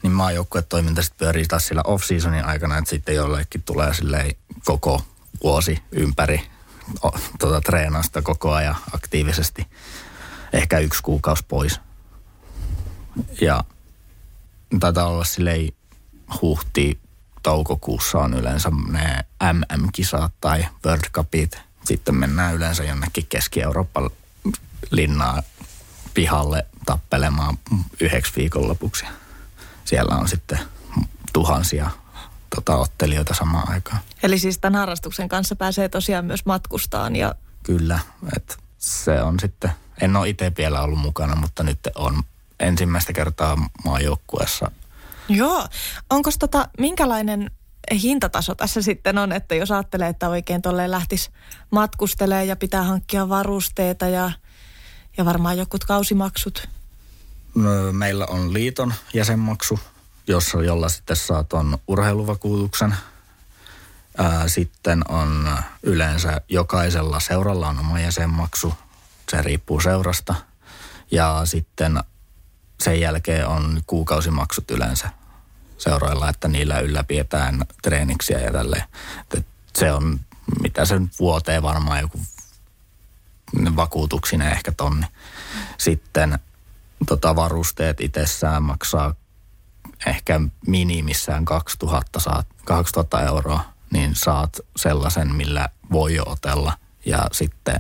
niin 0.04 0.12
maajoukkuetoiminta 0.14 1.02
sitten 1.02 1.18
pyörii 1.18 1.46
taas 1.46 1.68
sillä 1.68 1.82
off-seasonin 1.88 2.46
aikana, 2.46 2.78
että 2.78 2.90
sitten 2.90 3.16
jollekin 3.16 3.64
tulee 3.64 3.94
silleen 3.94 4.36
koko 4.66 5.02
vuosi 5.44 5.84
ympäri 5.92 6.42
o, 7.04 7.12
tota, 7.40 7.62
treenausta 7.62 8.22
koko 8.22 8.54
ajan 8.54 8.76
aktiivisesti. 8.94 9.68
Ehkä 10.54 10.80
yksi 10.80 11.04
kuukausi 11.04 11.46
pois. 11.48 11.80
Ja 13.42 13.64
taitaa 14.80 15.08
olla 15.08 15.24
silleen 15.24 15.70
huhti 16.42 17.00
toukokuussa 17.44 18.18
on 18.18 18.34
yleensä 18.34 18.72
ne 18.92 19.26
MM-kisat 19.54 20.34
tai 20.42 20.66
World 20.86 21.10
Cupit. 21.12 21.67
Sitten 21.88 22.16
mennään 22.16 22.56
yleensä 22.56 22.84
jonnekin 22.84 23.26
Keski-Euroopan 23.30 24.10
linnaa 24.92 25.44
pihalle 26.14 26.66
tappelemaan 26.86 27.58
yhdeksi 28.02 28.34
viikonlopuksi. 28.36 29.06
Siellä 29.86 30.16
on 30.16 30.28
sitten 30.28 30.60
tuhansia 31.34 31.90
tota, 32.56 32.76
ottelijoita 32.76 33.34
samaan 33.34 33.70
aikaan. 33.70 34.00
Eli 34.24 34.40
siis 34.40 34.58
tämän 34.58 34.80
harrastuksen 34.80 35.30
kanssa 35.30 35.56
pääsee 35.56 35.90
tosiaan 35.90 36.26
myös 36.26 36.46
matkustaan 36.46 37.16
ja... 37.16 37.36
Kyllä, 37.64 38.00
että 38.36 38.56
se 38.78 39.22
on 39.22 39.40
sitten, 39.40 39.72
en 40.02 40.16
ole 40.16 40.30
itse 40.30 40.52
vielä 40.58 40.82
ollut 40.82 41.00
mukana, 41.00 41.36
mutta 41.36 41.64
nyt 41.64 41.80
on 41.96 42.24
ensimmäistä 42.60 43.14
kertaa 43.14 43.70
maajoukkueessa. 43.86 44.72
Joo, 45.30 45.68
onko 46.10 46.32
tota, 46.40 46.68
minkälainen 46.80 47.52
hintataso 47.92 48.56
tässä 48.56 48.82
sitten 48.82 49.18
on, 49.18 49.32
että 49.32 49.56
jos 49.56 49.72
ajattelee, 49.72 50.10
että 50.10 50.30
oikein 50.30 50.62
tolleen 50.62 50.92
lähtisi 50.92 51.30
matkustelee 51.72 52.46
ja 52.46 52.56
pitää 52.56 52.84
hankkia 52.84 53.30
varusteita 53.30 54.08
ja, 54.08 54.32
ja 55.18 55.26
varmaan 55.26 55.58
jokut 55.58 55.84
kausimaksut? 55.84 56.70
Meillä 57.92 58.26
on 58.26 58.54
liiton 58.54 58.94
jäsenmaksu, 59.14 59.80
jossa, 60.28 60.64
jolla 60.64 60.90
sitten 60.90 61.16
saa 61.16 61.44
tuon 61.44 61.78
urheiluvakuutuksen. 61.88 62.96
Ää, 64.18 64.48
sitten 64.48 65.12
on 65.12 65.50
yleensä 65.84 66.42
jokaisella 66.50 67.20
seuralla 67.20 67.68
on 67.68 67.80
oma 67.80 68.00
jäsenmaksu. 68.00 68.74
Se 69.32 69.42
riippuu 69.42 69.80
seurasta. 69.80 70.36
Ja 71.12 71.42
sitten 71.46 72.00
sen 72.80 73.00
jälkeen 73.00 73.48
on 73.48 73.82
kuukausimaksut 73.88 74.72
yleensä 74.72 75.10
seuroilla, 75.78 76.30
että 76.30 76.48
niillä 76.48 76.80
ylläpidetään 76.80 77.66
treeniksiä 77.82 78.40
ja 78.40 78.52
tälleen. 78.52 78.84
se 79.76 79.94
on, 79.94 80.20
mitä 80.62 80.86
se 80.86 81.00
nyt 81.00 81.20
vuoteen 81.20 81.64
varmaan 81.64 82.00
joku 82.00 82.20
vakuutuksinen 83.76 84.52
ehkä 84.52 84.72
tonni. 84.72 85.06
Sitten 85.78 86.40
tota, 87.08 87.36
varusteet 87.36 88.02
itsessään 88.02 88.64
maksaa 88.64 89.16
ehkä 90.06 90.40
minimissään 90.68 91.46
2000, 91.46 92.20
saat, 92.20 92.48
2000 92.66 93.22
euroa, 93.22 93.64
niin 93.92 94.16
saat 94.16 94.60
sellaisen, 94.76 95.36
millä 95.36 95.70
voi 95.92 96.20
otella. 96.26 96.74
Ja 97.06 97.28
sitten 97.32 97.80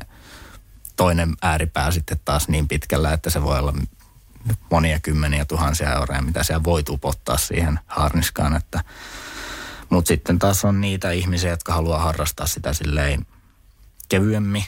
toinen 0.95 1.35
ääripää 1.41 1.91
sitten 1.91 2.19
taas 2.25 2.47
niin 2.47 2.67
pitkällä, 2.67 3.13
että 3.13 3.29
se 3.29 3.41
voi 3.41 3.59
olla 3.59 3.73
monia 4.71 4.99
kymmeniä 4.99 5.45
tuhansia 5.45 5.93
euroja, 5.93 6.21
mitä 6.21 6.43
siellä 6.43 6.63
voi 6.63 6.83
tupottaa 6.83 7.37
siihen 7.37 7.79
harniskaan. 7.87 8.55
Että, 8.55 8.83
mutta 9.89 10.07
sitten 10.07 10.39
taas 10.39 10.65
on 10.65 10.81
niitä 10.81 11.11
ihmisiä, 11.11 11.49
jotka 11.49 11.73
haluaa 11.73 11.99
harrastaa 11.99 12.47
sitä 12.47 12.73
silleen 12.73 13.25
kevyemmin, 14.09 14.63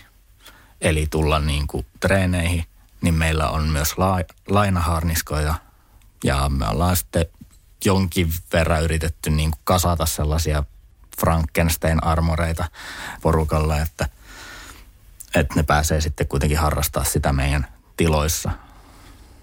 eli 0.82 1.08
tulla 1.10 1.40
niin 1.40 1.68
kuin 1.68 1.86
treeneihin, 2.00 2.66
niin 3.02 3.14
meillä 3.14 3.50
on 3.50 3.70
myös 3.70 3.98
la, 3.98 4.20
lainaharniskoja 4.48 5.56
ja 6.24 6.50
me 6.50 6.68
ollaan 6.68 6.96
sitten 6.96 7.26
jonkin 7.86 8.34
verran 8.54 8.84
yritetty 8.84 9.30
niin 9.30 9.52
kuin 9.52 9.62
kasata 9.64 10.06
sellaisia 10.06 10.64
Frankenstein-armoreita 11.22 12.66
porukalle, 13.22 13.82
että, 13.82 14.10
että 15.36 15.56
ne 15.56 15.64
pääsee 15.64 16.02
sitten 16.02 16.28
kuitenkin 16.28 16.58
harrastaa 16.58 17.04
sitä 17.04 17.34
meidän 17.34 17.68
tiloissa– 17.98 18.52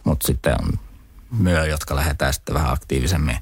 mutta 0.07 0.27
sitten 0.27 0.57
on 0.63 0.79
myö, 1.31 1.67
jotka 1.67 1.97
lähdetään 1.97 2.35
sitten 2.35 2.55
vähän 2.55 2.73
aktiivisemmin 2.73 3.37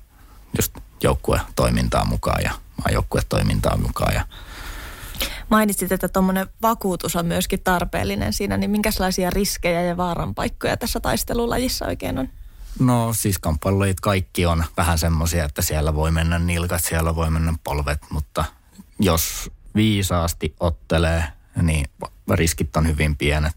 just 0.56 0.78
joukkuetoimintaan 1.02 2.08
mukaan 2.08 2.42
ja 2.44 2.52
maajoukkuetoimintaan 2.84 3.82
mukaan. 3.82 4.14
Ja 4.14 4.24
Mainitsit, 5.50 5.92
että 5.92 6.08
tuommoinen 6.08 6.46
vakuutus 6.62 7.16
on 7.16 7.26
myöskin 7.26 7.60
tarpeellinen 7.64 8.32
siinä, 8.32 8.56
niin 8.56 8.70
minkälaisia 8.70 9.30
riskejä 9.30 9.82
ja 9.82 9.96
vaaranpaikkoja 9.96 10.76
tässä 10.76 11.00
taistelulajissa 11.00 11.86
oikein 11.86 12.18
on? 12.18 12.28
No 12.78 13.12
siis 13.12 13.38
kamppailulajit 13.38 14.00
kaikki 14.00 14.46
on 14.46 14.64
vähän 14.76 14.98
semmoisia, 14.98 15.44
että 15.44 15.62
siellä 15.62 15.94
voi 15.94 16.10
mennä 16.10 16.38
nilkat, 16.38 16.84
siellä 16.84 17.16
voi 17.16 17.30
mennä 17.30 17.54
polvet, 17.64 18.00
mutta 18.10 18.44
jos 18.98 19.50
viisaasti 19.74 20.54
ottelee, 20.60 21.24
niin 21.62 21.86
riskit 22.30 22.76
on 22.76 22.86
hyvin 22.86 23.16
pienet. 23.16 23.52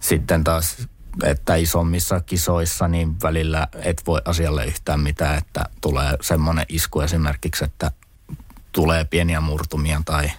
Sitten 0.00 0.44
taas 0.44 0.88
että 1.22 1.54
isommissa 1.54 2.20
kisoissa 2.20 2.88
niin 2.88 3.20
välillä 3.22 3.68
et 3.82 4.02
voi 4.06 4.20
asialle 4.24 4.66
yhtään 4.66 5.00
mitään, 5.00 5.38
että 5.38 5.64
tulee 5.80 6.16
semmoinen 6.20 6.66
isku 6.68 7.00
esimerkiksi, 7.00 7.64
että 7.64 7.90
tulee 8.72 9.04
pieniä 9.04 9.40
murtumia 9.40 10.02
tai 10.04 10.30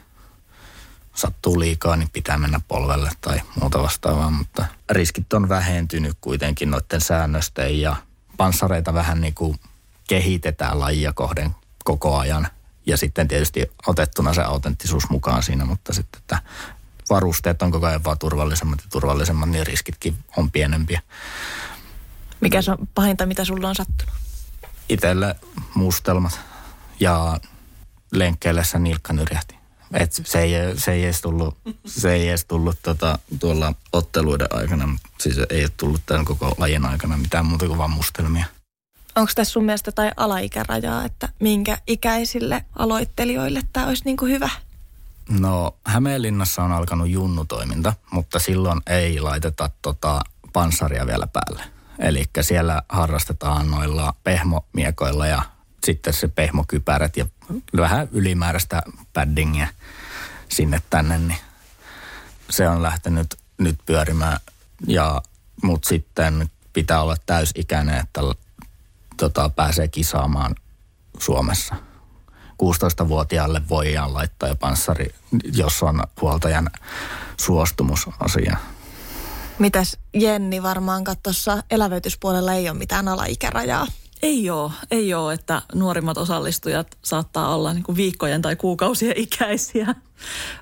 sattuu 1.16 1.60
liikaa, 1.60 1.96
niin 1.96 2.10
pitää 2.14 2.38
mennä 2.38 2.60
polvelle 2.68 3.10
tai 3.22 3.42
muuta 3.60 3.82
vastaavaa, 3.82 4.30
mutta 4.30 4.66
riskit 4.90 5.34
on 5.34 5.50
vähentynyt 5.50 6.18
kuitenkin 6.22 6.72
noiden 6.72 7.02
säännösten 7.02 7.82
ja 7.82 7.96
panssareita 8.38 8.94
vähän 8.94 9.22
niin 9.22 9.34
kuin 9.34 9.60
kehitetään 10.08 10.80
lajia 10.80 11.14
kohden 11.14 11.56
koko 11.84 12.18
ajan. 12.18 12.48
Ja 12.86 12.98
sitten 12.98 13.28
tietysti 13.28 13.72
otettuna 13.88 14.34
se 14.34 14.42
autenttisuus 14.42 15.10
mukaan 15.10 15.44
siinä, 15.44 15.66
mutta 15.66 15.94
sitten 15.94 16.22
että 16.22 16.40
varusteet 17.12 17.62
on 17.62 17.72
koko 17.72 17.86
ajan 17.86 18.04
vaan 18.04 18.18
turvallisemmat 18.18 18.80
ja 18.80 18.86
turvallisemmat, 18.92 19.50
niin 19.50 19.68
riskitkin 19.68 20.16
on 20.38 20.52
pienempiä. 20.52 21.02
Mikä 22.42 22.62
se 22.62 22.72
on 22.72 22.88
pahinta, 22.96 23.26
mitä 23.26 23.46
sulla 23.46 23.70
on 23.70 23.76
sattunut? 23.76 24.16
Itelle 24.90 25.36
mustelmat 25.74 26.40
ja 27.00 27.40
lenkkeillessä 28.12 28.80
nilkka 28.80 29.14
nyrjähti. 29.14 29.56
Et 29.94 30.14
se, 30.14 30.40
ei, 30.42 30.52
se 30.78 30.92
ei 30.92 31.04
edes 31.04 31.22
tullut, 31.22 31.58
se 31.86 32.14
ei 32.14 32.30
edes 32.30 32.46
tullut 32.46 32.78
tota, 32.84 33.20
tuolla 33.40 33.74
otteluiden 33.94 34.48
aikana, 34.52 34.98
siis 35.20 35.38
ei 35.50 35.64
ole 35.64 35.72
tullut 35.78 36.02
tämän 36.06 36.26
koko 36.26 36.56
lajin 36.58 36.86
aikana 36.86 37.18
mitään 37.18 37.46
muuta 37.46 37.68
kuin 37.68 37.78
vaan 37.78 37.92
mustelmia. 37.92 38.46
Onko 39.16 39.32
tässä 39.36 39.52
sun 39.52 39.64
mielestä 39.64 39.88
jotain 39.88 40.12
alaikärajaa, 40.18 41.06
että 41.06 41.30
minkä 41.40 41.78
ikäisille 41.88 42.66
aloittelijoille 42.76 43.62
tämä 43.74 43.88
olisi 43.88 44.06
niin 44.06 44.18
kuin 44.18 44.32
hyvä? 44.32 44.50
No 45.30 45.76
Hämeenlinnassa 45.86 46.64
on 46.64 46.72
alkanut 46.72 47.10
junnutoiminta, 47.10 47.94
mutta 48.12 48.40
silloin 48.40 48.82
ei 48.88 49.20
laiteta 49.20 49.70
tota 49.82 50.22
panssaria 50.54 51.08
vielä 51.08 51.28
päälle. 51.28 51.64
Eli 52.00 52.26
siellä 52.42 52.82
harrastetaan 52.90 53.72
noilla 53.72 54.14
pehmomiekoilla 54.24 55.28
ja 55.28 55.44
sitten 55.86 56.14
se 56.14 56.28
pehmokypärät 56.28 57.18
ja 57.18 57.26
vähän 57.78 58.10
ylimääräistä 58.12 58.84
paddingia 59.14 59.68
sinne 60.50 60.82
tänne, 60.90 61.18
niin 61.18 61.38
se 62.50 62.68
on 62.68 62.84
lähtenyt 62.84 63.36
nyt 63.58 63.80
pyörimään. 63.86 64.40
Ja, 64.88 65.22
mutta 65.64 65.90
sitten 65.90 66.50
pitää 66.74 67.02
olla 67.02 67.16
täysikäinen, 67.26 67.98
että 67.98 68.22
tota, 69.18 69.50
pääsee 69.50 69.88
kisaamaan 69.88 70.56
Suomessa. 71.20 71.76
16-vuotiaalle 72.64 73.62
voidaan 73.70 74.14
laittaa 74.14 74.50
jo 74.50 74.56
panssari, 74.56 75.16
jos 75.54 75.84
on 75.84 76.04
huoltajan 76.22 76.70
suostumus 77.38 78.10
asia. 78.20 78.58
Mitäs 79.60 79.98
Jenni 80.14 80.64
varmaan 80.64 81.04
tuossa 81.24 81.64
elävöityspuolella 81.72 82.54
ei 82.54 82.70
ole 82.70 82.78
mitään 82.78 83.08
alaikärajaa? 83.08 83.88
Ei 84.22 84.50
ole, 84.50 84.72
ei 84.92 85.14
ole, 85.14 85.34
että 85.34 85.62
nuorimmat 85.74 86.18
osallistujat 86.18 86.98
saattaa 87.02 87.56
olla 87.56 87.74
niin 87.74 87.84
kuin 87.84 87.96
viikkojen 87.96 88.42
tai 88.42 88.56
kuukausien 88.56 89.18
ikäisiä 89.18 89.96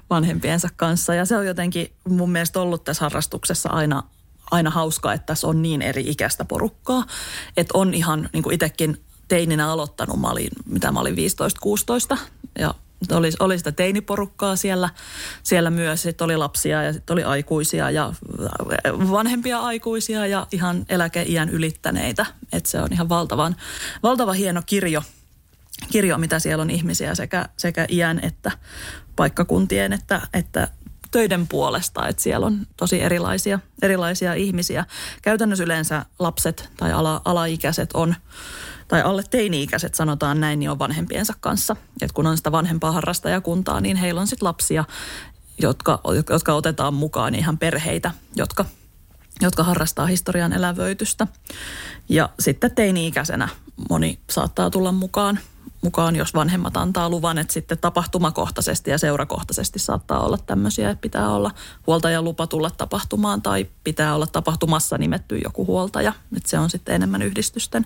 vanhempiensa 0.10 0.70
kanssa. 0.76 1.14
Ja 1.14 1.26
se 1.26 1.38
on 1.38 1.48
jotenkin 1.48 1.94
mun 2.10 2.32
mielestä 2.32 2.62
ollut 2.62 2.84
tässä 2.84 3.06
harrastuksessa 3.06 3.70
aina, 3.70 4.04
aina 4.52 4.70
hauskaa, 4.70 5.14
että 5.14 5.26
tässä 5.26 5.48
on 5.48 5.62
niin 5.62 5.82
eri 5.82 6.04
ikäistä 6.08 6.46
porukkaa. 6.46 7.06
Että 7.58 7.72
on 7.74 7.94
ihan 7.94 8.30
niin 8.34 8.44
kuin 8.44 8.54
itsekin 8.54 9.02
teininä 9.30 9.72
aloittanut, 9.72 10.20
mä 10.22 10.28
olin, 10.28 10.50
mitä 10.65 10.92
mä 10.92 11.00
olin 11.00 11.15
15-16 12.15 12.18
ja 12.60 12.74
oli, 13.12 13.32
oli 13.39 13.58
sitä 13.58 13.72
teiniporukkaa 13.72 14.56
siellä, 14.56 14.89
siellä 15.44 15.70
myös. 15.70 16.02
Sitten 16.02 16.26
oli 16.26 16.38
lapsia 16.38 16.84
ja 16.84 16.94
sitten 16.94 17.13
oli 17.13 17.24
aikuisia 17.24 17.92
ja 17.92 18.13
vanhempia 19.12 19.60
aikuisia 19.60 20.28
ja 20.28 20.48
ihan 20.52 20.86
eläkeiän 20.89 21.50
ylittäneitä. 21.50 22.26
että 22.54 22.70
se 22.70 22.82
on 22.82 22.94
ihan 22.94 23.10
valtavan, 23.10 23.56
valtava 24.04 24.34
hieno 24.34 24.62
kirjo, 24.65 25.04
kirjo, 25.92 26.18
mitä 26.18 26.39
siellä 26.39 26.62
on 26.62 26.70
ihmisiä 26.70 27.15
sekä, 27.15 27.50
sekä 27.58 27.86
iän 27.89 28.20
että 28.24 28.52
paikkakuntien 29.15 29.94
että, 29.94 30.22
että 30.34 30.68
töiden 31.12 31.48
puolesta, 31.48 32.08
että 32.08 32.24
siellä 32.24 32.46
on 32.46 32.68
tosi 32.78 33.02
erilaisia, 33.02 33.60
erilaisia 33.82 34.34
ihmisiä. 34.34 34.86
Käytännössä 35.22 35.63
yleensä 35.63 36.06
lapset 36.20 36.70
tai 36.78 36.92
ala, 36.92 37.22
alaikäiset 37.26 37.89
on 37.94 38.15
tai 38.89 39.02
alle 39.02 39.23
teini-ikäiset 39.30 39.95
sanotaan 39.95 40.39
näin, 40.39 40.60
niin 40.60 40.69
on 40.69 40.80
vanhempiensa 40.80 41.34
kanssa. 41.39 41.75
Et 42.02 42.12
kun 42.12 42.28
on 42.28 42.38
sitä 42.38 42.52
vanhempaa 42.52 42.91
harrastajakuntaa, 42.91 43.82
niin 43.82 43.97
heillä 43.97 44.21
on 44.21 44.28
sitten 44.28 44.47
lapsia, 44.47 44.84
jotka, 45.62 46.02
jotka 46.30 46.54
otetaan 46.54 46.93
mukaan 46.93 47.36
ihan 47.36 47.58
perheitä, 47.58 48.12
jotka, 48.36 48.65
jotka 49.41 49.63
harrastaa 49.63 50.06
historian 50.06 50.54
elävöitystä. 50.54 51.28
Ja 52.10 52.30
sitten 52.39 52.75
teini-ikäisenä 52.75 53.49
moni 53.89 54.19
saattaa 54.30 54.69
tulla 54.69 54.91
mukaan 54.91 55.39
mukaan, 55.82 56.15
jos 56.15 56.34
vanhemmat 56.34 56.78
antaa 56.78 57.10
luvan, 57.10 57.38
että 57.38 57.54
sitten 57.54 57.78
tapahtumakohtaisesti 57.78 58.92
ja 58.92 58.98
seurakohtaisesti 58.98 59.80
saattaa 59.80 60.26
olla 60.26 60.38
tämmöisiä, 60.38 60.89
että 60.89 61.02
pitää 61.02 61.30
olla 61.30 61.52
huoltajan 61.88 62.24
lupa 62.24 62.48
tulla 62.48 62.70
tapahtumaan 62.70 63.42
tai 63.42 63.68
pitää 63.84 64.15
olla 64.15 64.28
tapahtumassa 64.28 64.98
nimetty 64.98 65.38
joku 65.38 65.65
huoltaja. 65.65 66.13
Että 66.38 66.50
se 66.50 66.60
on 66.60 66.70
sitten 66.70 66.96
enemmän 66.96 67.22
yhdistysten, 67.22 67.86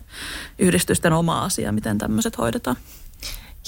yhdistysten 0.59 1.13
oma 1.13 1.43
asia, 1.43 1.71
miten 1.71 1.97
tämmöiset 1.97 2.37
hoidetaan. 2.37 2.75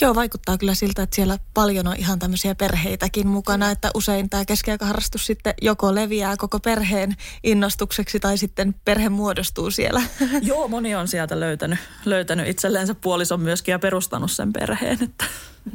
Joo, 0.01 0.15
vaikuttaa 0.15 0.57
kyllä 0.57 0.73
siltä, 0.73 1.03
että 1.03 1.15
siellä 1.15 1.37
paljon 1.53 1.87
on 1.87 1.95
ihan 1.97 2.19
tämmöisiä 2.19 2.55
perheitäkin 2.55 3.27
mukana, 3.27 3.71
että 3.71 3.91
usein 3.93 4.29
tämä 4.29 4.45
keskiaikaharrastus 4.45 5.25
sitten 5.25 5.53
joko 5.61 5.95
leviää 5.95 6.37
koko 6.37 6.59
perheen 6.59 7.15
innostukseksi 7.43 8.19
tai 8.19 8.37
sitten 8.37 8.75
perhe 8.85 9.09
muodostuu 9.09 9.71
siellä. 9.71 10.01
Joo, 10.41 10.67
moni 10.67 10.95
on 10.95 11.07
sieltä 11.07 11.39
löytänyt, 11.39 11.79
löytänyt 12.05 12.47
itselleensä 12.47 12.95
puolison 12.95 13.41
myöskin 13.41 13.71
ja 13.71 13.79
perustanut 13.79 14.31
sen 14.31 14.53
perheen, 14.53 15.03
että 15.03 15.25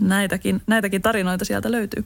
näitäkin, 0.01 0.63
näitäkin 0.67 1.03
tarinoita 1.03 1.45
sieltä 1.45 1.71
löytyy. 1.71 2.05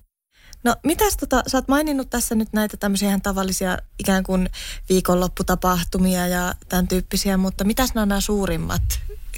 No 0.65 0.77
mitäs 0.85 1.17
tota, 1.17 1.43
sä 1.47 1.59
oot 1.59 1.69
maininnut 1.69 2.11
tässä 2.11 2.35
nyt 2.35 2.49
näitä 2.53 2.77
tämmöisiä 2.77 3.09
ihan 3.09 3.23
tavallisia 3.23 3.79
ikään 3.99 4.23
kuin 4.23 4.51
viikonlopputapahtumia 4.89 6.27
ja 6.27 6.55
tämän 6.69 6.89
tyyppisiä, 6.89 7.37
mutta 7.37 7.65
mitäs 7.65 7.95
nämä 7.95 8.03
on 8.03 8.09
nämä 8.09 8.21
suurimmat 8.21 8.83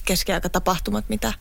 keskiaikatapahtumat, 0.05 1.05
mitä 1.09 1.33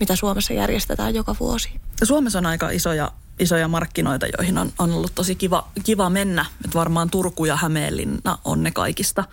mitä 0.00 0.16
Suomessa 0.16 0.52
järjestetään 0.52 1.14
joka 1.14 1.36
vuosi. 1.40 1.70
Suomessa 2.04 2.38
on 2.38 2.46
aika 2.46 2.70
isoja, 2.70 3.12
isoja 3.38 3.68
markkinoita, 3.68 4.26
joihin 4.38 4.58
on, 4.58 4.72
on 4.78 4.92
ollut 4.92 5.14
tosi 5.14 5.34
kiva, 5.34 5.68
kiva 5.84 6.10
mennä. 6.10 6.46
Et 6.64 6.74
varmaan 6.74 7.10
Turku 7.10 7.44
ja 7.44 7.56
Hämeenlinna 7.56 8.38
on 8.44 8.62
ne 8.62 8.70
kaikista, 8.70 9.24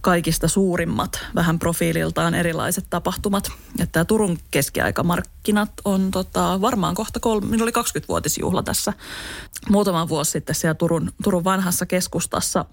kaikista 0.00 0.48
suurimmat, 0.48 1.20
vähän 1.34 1.58
profiililtaan 1.58 2.34
erilaiset 2.34 2.86
tapahtumat. 2.90 3.52
Että 3.78 4.04
Turun 4.04 4.38
keskiaikamarkkinat 4.50 5.72
on 5.84 6.10
tota, 6.10 6.60
varmaan 6.60 6.94
kohta 6.94 7.20
kolme, 7.20 7.46
minulla 7.46 7.70
oli 7.76 7.84
20-vuotisjuhla 7.84 8.62
tässä 8.62 8.92
muutama 9.68 10.08
vuosi 10.08 10.30
sitten 10.30 10.54
siellä 10.54 10.74
Turun, 10.74 11.12
Turun 11.24 11.44
vanhassa 11.44 11.86
keskustassa 11.86 12.64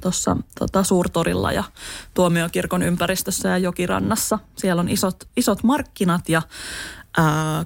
tuossa 0.00 0.36
tota, 0.58 0.84
Suurtorilla 0.84 1.52
ja 1.52 1.64
Tuomiokirkon 2.14 2.82
ympäristössä 2.82 3.48
ja 3.48 3.58
Jokirannassa. 3.58 4.38
Siellä 4.56 4.80
on 4.80 4.88
isot, 4.88 5.28
isot 5.36 5.62
markkinat 5.62 6.28
ja 6.28 6.42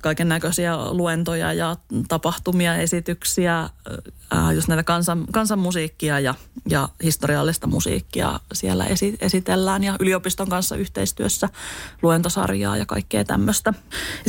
kaiken 0.02 0.28
näköisiä 0.28 0.76
luentoja 0.76 1.52
ja 1.52 1.76
tapahtumia, 2.08 2.76
esityksiä, 2.76 3.68
ää, 4.30 4.52
just 4.52 4.68
näitä 4.68 4.82
kansan, 4.82 5.24
kansanmusiikkia 5.32 6.20
ja, 6.20 6.34
ja 6.68 6.88
historiallista 7.02 7.66
musiikkia 7.66 8.40
siellä 8.52 8.84
esi, 8.84 9.16
esitellään 9.20 9.84
ja 9.84 9.96
yliopiston 10.00 10.48
kanssa 10.48 10.76
yhteistyössä 10.76 11.48
luentosarjaa 12.02 12.76
ja 12.76 12.86
kaikkea 12.86 13.24
tämmöistä. 13.24 13.74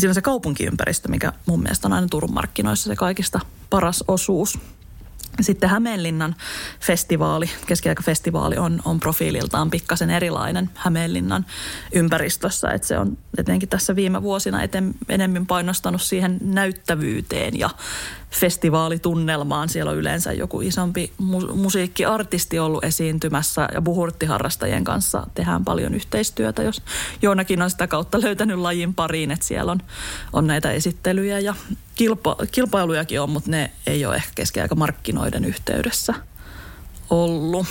Ja 0.01 0.13
se 0.13 0.21
kaupunkiympäristö, 0.21 1.07
mikä 1.07 1.33
mun 1.45 1.61
mielestä 1.63 1.87
on 1.87 1.93
aina 1.93 2.07
Turun 2.11 2.33
markkinoissa 2.33 2.89
se 2.89 2.95
kaikista 2.95 3.39
paras 3.69 4.03
osuus. 4.07 4.59
Sitten 5.41 5.69
Hämeenlinnan 5.69 6.35
festivaali, 6.79 7.49
keskiaikafestivaali 7.65 8.57
on, 8.57 8.81
on 8.85 8.99
profiililtaan 8.99 9.69
pikkasen 9.71 10.09
erilainen 10.09 10.69
Hämeenlinnan 10.75 11.45
ympäristössä. 11.93 12.69
Että 12.69 12.87
se 12.87 12.97
on 12.97 13.17
etenkin 13.37 13.69
tässä 13.69 13.95
viime 13.95 14.21
vuosina 14.21 14.63
eten, 14.63 14.93
enemmän 15.09 15.45
painostanut 15.45 16.01
siihen 16.01 16.37
näyttävyyteen 16.41 17.59
ja 17.59 17.69
festivaalitunnelmaan. 18.33 19.69
Siellä 19.69 19.91
on 19.91 19.97
yleensä 19.97 20.33
joku 20.33 20.61
isompi 20.61 21.13
mu- 21.21 21.53
musiikkiartisti 21.55 22.59
ollut 22.59 22.83
esiintymässä 22.83 23.67
ja 23.73 23.81
buhurttiharrastajien 23.81 24.83
kanssa 24.83 25.27
tehdään 25.35 25.65
paljon 25.65 25.93
yhteistyötä. 25.93 26.63
Jos 26.63 26.81
Joonakin 27.21 27.61
on 27.61 27.69
sitä 27.69 27.87
kautta 27.87 28.21
löytänyt 28.21 28.59
lajin 28.59 28.93
pariin, 28.93 29.31
että 29.31 29.45
siellä 29.45 29.71
on, 29.71 29.79
on 30.33 30.47
näitä 30.47 30.71
esittelyjä 30.71 31.39
ja 31.39 31.55
kilpa, 31.95 32.35
kilpailujakin 32.51 33.21
on, 33.21 33.29
mutta 33.29 33.51
ne 33.51 33.71
ei 33.87 34.05
ole 34.05 34.15
ehkä 34.15 34.31
keskiaikamarkkinoiden 34.35 35.45
yhteydessä 35.45 36.13
ollut. 37.09 37.67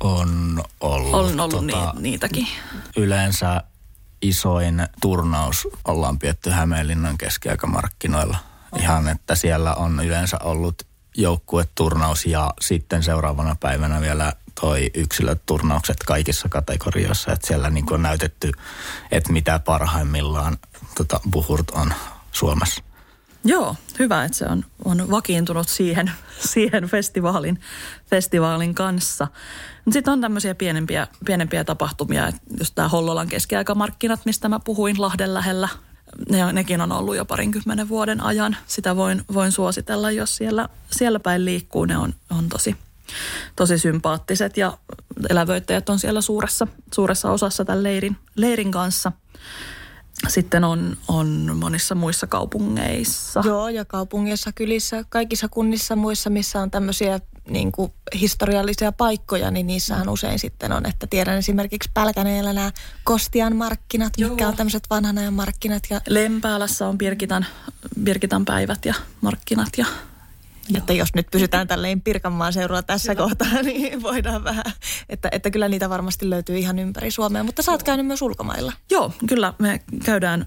On 0.00 0.62
ollut. 0.80 1.14
On 1.14 1.40
ollut 1.40 1.66
tota, 1.66 1.92
ni, 1.96 2.02
niitäkin. 2.10 2.48
Yleensä 2.96 3.62
isoin 4.22 4.86
turnaus 5.00 5.68
ollaan 5.84 6.18
pietty 6.18 6.50
Hämeenlinnan 6.50 7.18
keskiaikamarkkinoilla. 7.18 8.36
Ihan, 8.80 9.08
että 9.08 9.34
siellä 9.34 9.74
on 9.74 10.00
yleensä 10.04 10.36
ollut 10.42 10.82
joukkueturnaus 11.16 12.26
ja 12.26 12.50
sitten 12.60 13.02
seuraavana 13.02 13.56
päivänä 13.60 14.00
vielä 14.00 14.32
toi 14.60 14.90
yksilöturnaukset 14.94 15.96
kaikissa 16.06 16.48
kategorioissa. 16.48 17.32
Että 17.32 17.46
siellä 17.46 17.70
niin 17.70 17.92
on 17.92 18.02
näytetty, 18.02 18.52
että 19.10 19.32
mitä 19.32 19.58
parhaimmillaan 19.58 20.58
tota, 20.96 21.20
Buhurt 21.30 21.70
on 21.70 21.92
Suomessa. 22.32 22.82
Joo, 23.44 23.76
hyvä, 23.98 24.24
että 24.24 24.38
se 24.38 24.44
on, 24.44 24.64
on 24.84 25.10
vakiintunut 25.10 25.68
siihen, 25.68 26.10
siihen 26.52 26.84
festivaalin, 26.84 27.60
festivaalin 28.10 28.74
kanssa. 28.74 29.28
Sitten 29.90 30.12
on 30.12 30.20
tämmöisiä 30.20 30.54
pienempiä, 30.54 31.06
pienempiä 31.24 31.64
tapahtumia, 31.64 32.32
just 32.58 32.74
tämä 32.74 32.88
Hollolan 32.88 33.28
keskiaikamarkkinat, 33.28 34.20
mistä 34.24 34.48
mä 34.48 34.60
puhuin 34.60 35.00
Lahden 35.00 35.34
lähellä. 35.34 35.68
Ne, 36.30 36.52
nekin 36.52 36.80
on 36.80 36.92
ollut 36.92 37.16
jo 37.16 37.24
parinkymmenen 37.24 37.88
vuoden 37.88 38.20
ajan. 38.20 38.56
Sitä 38.66 38.96
voin, 38.96 39.24
voin 39.34 39.52
suositella, 39.52 40.10
jos 40.10 40.36
siellä, 40.36 40.68
siellä 40.90 41.20
päin 41.20 41.44
liikkuu. 41.44 41.84
Ne 41.84 41.98
on, 41.98 42.14
on 42.30 42.48
tosi, 42.48 42.76
tosi 43.56 43.78
sympaattiset 43.78 44.56
ja 44.56 44.78
elävöittäjät 45.30 45.88
on 45.88 45.98
siellä 45.98 46.20
suuressa, 46.20 46.66
suuressa 46.94 47.30
osassa 47.30 47.64
tämän 47.64 47.82
leirin, 47.82 48.16
leirin 48.36 48.70
kanssa– 48.70 49.12
sitten 50.28 50.64
on, 50.64 50.96
on 51.08 51.56
monissa 51.60 51.94
muissa 51.94 52.26
kaupungeissa. 52.26 53.42
Joo, 53.44 53.68
ja 53.68 53.84
kaupungeissa, 53.84 54.52
kylissä, 54.52 55.04
kaikissa 55.08 55.48
kunnissa 55.48 55.96
muissa, 55.96 56.30
missä 56.30 56.60
on 56.60 56.70
tämmöisiä 56.70 57.20
niin 57.48 57.72
kuin 57.72 57.92
historiallisia 58.20 58.92
paikkoja, 58.92 59.50
niin 59.50 59.66
niissähän 59.66 60.08
usein 60.08 60.38
sitten 60.38 60.72
on, 60.72 60.86
että 60.86 61.06
tiedän 61.06 61.38
esimerkiksi 61.38 61.90
Pälkäneellä 61.94 62.52
nämä 62.52 62.72
Kostian 63.04 63.56
markkinat, 63.56 64.12
Joo. 64.16 64.28
mitkä 64.28 64.48
on 64.48 64.56
tämmöiset 64.56 64.82
vanhan 64.90 65.18
ajan 65.18 65.34
markkinat. 65.34 65.82
Ja... 65.90 66.00
Lempäälässä 66.08 66.88
on 66.88 66.98
Birgitan, 66.98 67.46
Birgitan 68.02 68.44
päivät 68.44 68.84
ja 68.84 68.94
markkinat 69.20 69.70
ja 69.78 69.86
Joo. 70.68 70.78
Että 70.78 70.92
jos 70.92 71.14
nyt 71.14 71.26
pysytään 71.30 71.68
tälleen 71.68 72.00
Pirkanmaan 72.00 72.52
seuraa 72.52 72.82
tässä 72.82 73.14
Kyllä. 73.14 73.28
kohtaa, 73.28 73.62
niin 73.62 74.02
voidaan 74.02 74.44
vähän, 74.44 74.64
että, 75.08 75.28
että 75.32 75.50
kyllä 75.50 75.68
niitä 75.68 75.90
varmasti 75.90 76.30
löytyy 76.30 76.58
ihan 76.58 76.78
ympäri 76.78 77.10
Suomea, 77.10 77.44
mutta 77.44 77.62
sä 77.62 77.72
oot 77.72 77.82
käynyt 77.82 78.06
myös 78.06 78.22
ulkomailla. 78.22 78.72
Joo, 78.90 79.12
kyllä 79.28 79.54
me 79.58 79.80
käydään, 80.04 80.46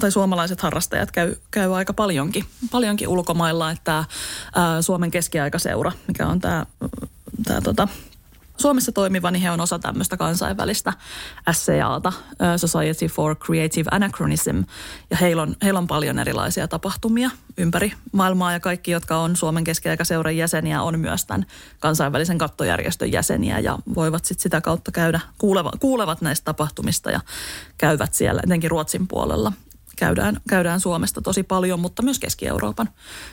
tai 0.00 0.12
suomalaiset 0.12 0.60
harrastajat 0.60 1.10
käy, 1.10 1.34
käy 1.50 1.76
aika 1.76 1.92
paljonkin, 1.92 2.44
paljonkin 2.70 3.08
ulkomailla, 3.08 3.70
että 3.70 4.04
ää, 4.54 4.82
Suomen 4.82 5.10
keskiaikaseura, 5.10 5.92
mikä 6.08 6.26
on 6.26 6.40
tämä 6.40 6.66
tää, 7.44 7.60
tota, 7.60 7.88
Suomessa 8.56 8.92
toimiva, 8.92 9.30
niin 9.30 9.42
he 9.42 9.50
on 9.50 9.60
osa 9.60 9.78
tämmöistä 9.78 10.16
kansainvälistä 10.16 10.92
SCAta, 11.52 12.12
Society 12.56 13.06
for 13.06 13.36
Creative 13.36 13.88
Anachronism, 13.90 14.62
ja 15.10 15.16
heillä 15.16 15.42
on, 15.42 15.56
heillä 15.62 15.78
on 15.78 15.86
paljon 15.86 16.18
erilaisia 16.18 16.68
tapahtumia 16.68 17.30
ympäri 17.58 17.92
maailmaa, 18.12 18.52
ja 18.52 18.60
kaikki, 18.60 18.90
jotka 18.90 19.16
on 19.16 19.36
Suomen 19.36 19.64
keskiaikaseuran 19.64 20.36
jäseniä, 20.36 20.82
on 20.82 21.00
myös 21.00 21.24
tämän 21.24 21.46
kansainvälisen 21.80 22.38
kattojärjestön 22.38 23.12
jäseniä, 23.12 23.58
ja 23.58 23.78
voivat 23.94 24.24
sitten 24.24 24.42
sitä 24.42 24.60
kautta 24.60 24.92
käydä, 24.92 25.20
kuuleva, 25.38 25.72
kuulevat 25.80 26.20
näistä 26.20 26.44
tapahtumista 26.44 27.10
ja 27.10 27.20
käyvät 27.78 28.14
siellä, 28.14 28.40
etenkin 28.44 28.70
Ruotsin 28.70 29.08
puolella 29.08 29.52
käydään, 29.96 30.40
käydään 30.48 30.80
Suomesta 30.80 31.22
tosi 31.22 31.42
paljon, 31.42 31.80
mutta 31.80 32.02
myös 32.02 32.18
Keski-Euroopan, 32.18 32.88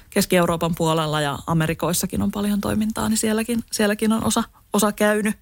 Keski-Euroopan 0.09 0.75
puolella 0.75 1.21
ja 1.21 1.39
Amerikoissakin 1.47 2.21
on 2.21 2.31
paljon 2.31 2.61
toimintaa, 2.61 3.09
niin 3.09 3.17
sielläkin, 3.17 3.63
sielläkin 3.71 4.11
on 4.11 4.23
osa, 4.23 4.43
osa 4.73 4.91
käynyt. 4.91 5.35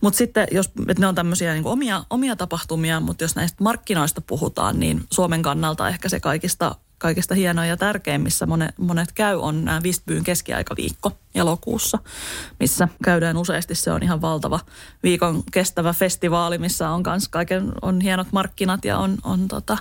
Mutta 0.00 0.16
sitten, 0.16 0.48
jos 0.50 0.70
ne 0.98 1.06
on 1.06 1.14
tämmöisiä 1.14 1.54
niin 1.54 1.66
omia, 1.66 2.04
omia 2.10 2.36
tapahtumia, 2.36 3.00
mutta 3.00 3.24
jos 3.24 3.36
näistä 3.36 3.64
markkinoista 3.64 4.20
puhutaan, 4.20 4.80
niin 4.80 5.04
Suomen 5.12 5.42
kannalta 5.42 5.88
ehkä 5.88 6.08
se 6.08 6.20
kaikista 6.20 6.74
kaikista 6.98 7.34
hienoja 7.34 7.68
ja 7.68 7.76
tärkein, 7.76 8.20
missä 8.20 8.46
monet, 8.46 8.78
monet 8.78 9.12
käy, 9.12 9.36
on 9.36 9.64
nämä 9.64 9.82
Vistbyyn 9.82 10.24
keskiaikaviikko 10.24 11.12
elokuussa, 11.34 11.98
missä 12.60 12.88
käydään 13.04 13.36
useasti. 13.36 13.74
Se 13.74 13.92
on 13.92 14.02
ihan 14.02 14.20
valtava 14.20 14.60
viikon 15.02 15.42
kestävä 15.52 15.92
festivaali, 15.92 16.58
missä 16.58 16.90
on 16.90 17.02
myös 17.06 17.28
kaiken, 17.28 17.72
on 17.82 18.00
hienot 18.00 18.26
markkinat 18.32 18.84
ja 18.84 18.98
on, 18.98 19.18
on 19.22 19.48
tota, 19.48 19.78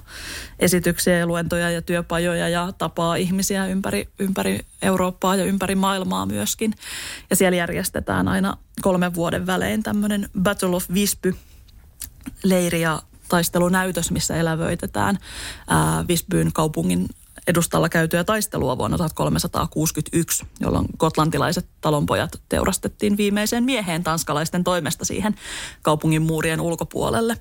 esityksiä 0.59 1.17
ja 1.17 1.27
luentoja 1.27 1.71
ja 1.71 1.81
työpajoja 1.81 2.49
ja 2.49 2.73
tapaa 2.77 3.15
ihmisiä 3.15 3.65
ympäri, 3.65 4.09
ympäri 4.19 4.59
Eurooppaa 4.81 5.35
ja 5.35 5.45
ympäri 5.45 5.75
maailmaa 5.75 6.25
myöskin. 6.25 6.73
Ja 7.29 7.35
siellä 7.35 7.57
järjestetään 7.57 8.27
aina 8.27 8.57
kolmen 8.81 9.13
vuoden 9.13 9.47
välein 9.47 9.83
tämmöinen 9.83 10.29
Battle 10.41 10.75
of 10.75 10.85
Visby 10.93 11.35
leiri 12.43 12.81
ja 12.81 13.01
taistelunäytös, 13.29 14.11
missä 14.11 14.35
elävöitetään 14.35 15.17
ää, 15.67 16.05
Visbyn 16.07 16.53
kaupungin 16.53 17.07
edustalla 17.47 17.89
käytyä 17.89 18.23
taistelua 18.23 18.77
vuonna 18.77 18.97
1361, 18.97 20.45
jolloin 20.59 20.85
kotlantilaiset 20.97 21.65
talonpojat 21.81 22.41
teurastettiin 22.49 23.17
viimeiseen 23.17 23.63
mieheen 23.63 24.03
tanskalaisten 24.03 24.63
toimesta 24.63 25.05
siihen 25.05 25.35
kaupungin 25.81 26.21
muurien 26.21 26.61
ulkopuolelle. 26.61 27.37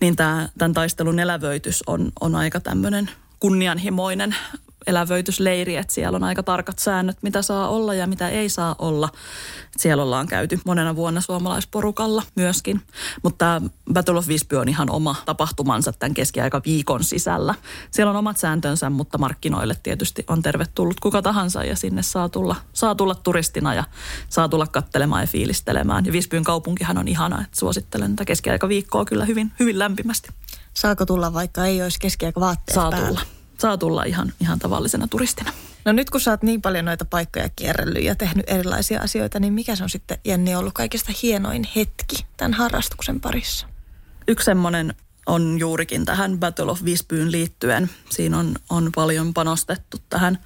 Niin 0.00 0.16
tämä, 0.16 0.48
tämän 0.58 0.74
taistelun 0.74 1.18
elävöitys 1.18 1.82
on, 1.86 2.12
on 2.20 2.34
aika 2.34 2.60
tämmöinen 2.60 3.10
kunnianhimoinen 3.40 4.36
elävöitysleiri, 4.86 5.76
että 5.76 5.94
siellä 5.94 6.16
on 6.16 6.24
aika 6.24 6.42
tarkat 6.42 6.78
säännöt, 6.78 7.18
mitä 7.22 7.42
saa 7.42 7.68
olla 7.68 7.94
ja 7.94 8.06
mitä 8.06 8.28
ei 8.28 8.48
saa 8.48 8.74
olla. 8.78 9.08
Siellä 9.76 10.02
ollaan 10.02 10.26
käyty 10.26 10.60
monena 10.64 10.96
vuonna 10.96 11.20
suomalaisporukalla 11.20 12.22
myöskin. 12.34 12.82
Mutta 13.22 13.62
Battle 13.92 14.18
of 14.18 14.28
Visby 14.28 14.56
on 14.56 14.68
ihan 14.68 14.90
oma 14.90 15.16
tapahtumansa 15.26 15.92
tämän 15.92 16.14
keskiaika 16.14 16.60
viikon 16.66 17.04
sisällä. 17.04 17.54
Siellä 17.90 18.10
on 18.10 18.16
omat 18.16 18.36
sääntönsä, 18.36 18.90
mutta 18.90 19.18
markkinoille 19.18 19.76
tietysti 19.82 20.24
on 20.28 20.42
tervetullut 20.42 21.00
kuka 21.00 21.22
tahansa 21.22 21.64
ja 21.64 21.76
sinne 21.76 22.02
saa 22.02 22.28
tulla, 22.28 22.56
saa 22.72 22.94
tulla 22.94 23.14
turistina 23.14 23.74
ja 23.74 23.84
saa 24.28 24.48
tulla 24.48 24.66
kattelemaan 24.66 25.22
ja 25.22 25.26
fiilistelemään. 25.26 26.06
Ja 26.06 26.12
Visbyn 26.12 26.44
kaupunkihan 26.44 26.98
on 26.98 27.08
ihana, 27.08 27.42
että 27.42 27.58
suosittelen 27.58 28.16
tätä 28.16 28.24
keskiaika 28.24 28.68
viikkoa 28.68 29.04
kyllä 29.04 29.24
hyvin, 29.24 29.52
hyvin 29.60 29.78
lämpimästi. 29.78 30.28
Saako 30.74 31.06
tulla, 31.06 31.32
vaikka 31.32 31.66
ei 31.66 31.82
olisi 31.82 31.98
keskiaikavaatteet 32.00 32.74
Saa 32.74 32.90
päällä? 32.90 33.08
tulla 33.08 33.39
saa 33.60 33.78
tulla 33.78 34.04
ihan, 34.04 34.32
ihan 34.40 34.58
tavallisena 34.58 35.08
turistina. 35.08 35.52
No 35.84 35.92
nyt 35.92 36.10
kun 36.10 36.20
sä 36.20 36.30
oot 36.30 36.42
niin 36.42 36.62
paljon 36.62 36.84
noita 36.84 37.04
paikkoja 37.04 37.48
kierrellyt 37.48 38.04
ja 38.04 38.14
tehnyt 38.14 38.50
erilaisia 38.50 39.00
asioita, 39.00 39.40
niin 39.40 39.52
mikä 39.52 39.76
se 39.76 39.82
on 39.82 39.90
sitten 39.90 40.18
Jenni 40.24 40.54
ollut 40.54 40.74
kaikista 40.74 41.12
hienoin 41.22 41.68
hetki 41.76 42.26
tämän 42.36 42.54
harrastuksen 42.54 43.20
parissa? 43.20 43.66
Yksi 44.28 44.44
semmoinen 44.44 44.94
on 45.26 45.58
juurikin 45.58 46.04
tähän 46.04 46.38
Battle 46.38 46.70
of 46.70 46.84
Visbyyn 46.84 47.32
liittyen. 47.32 47.90
Siinä 48.10 48.38
on, 48.38 48.54
on 48.70 48.92
paljon 48.94 49.34
panostettu 49.34 49.96
tähän 50.08 50.38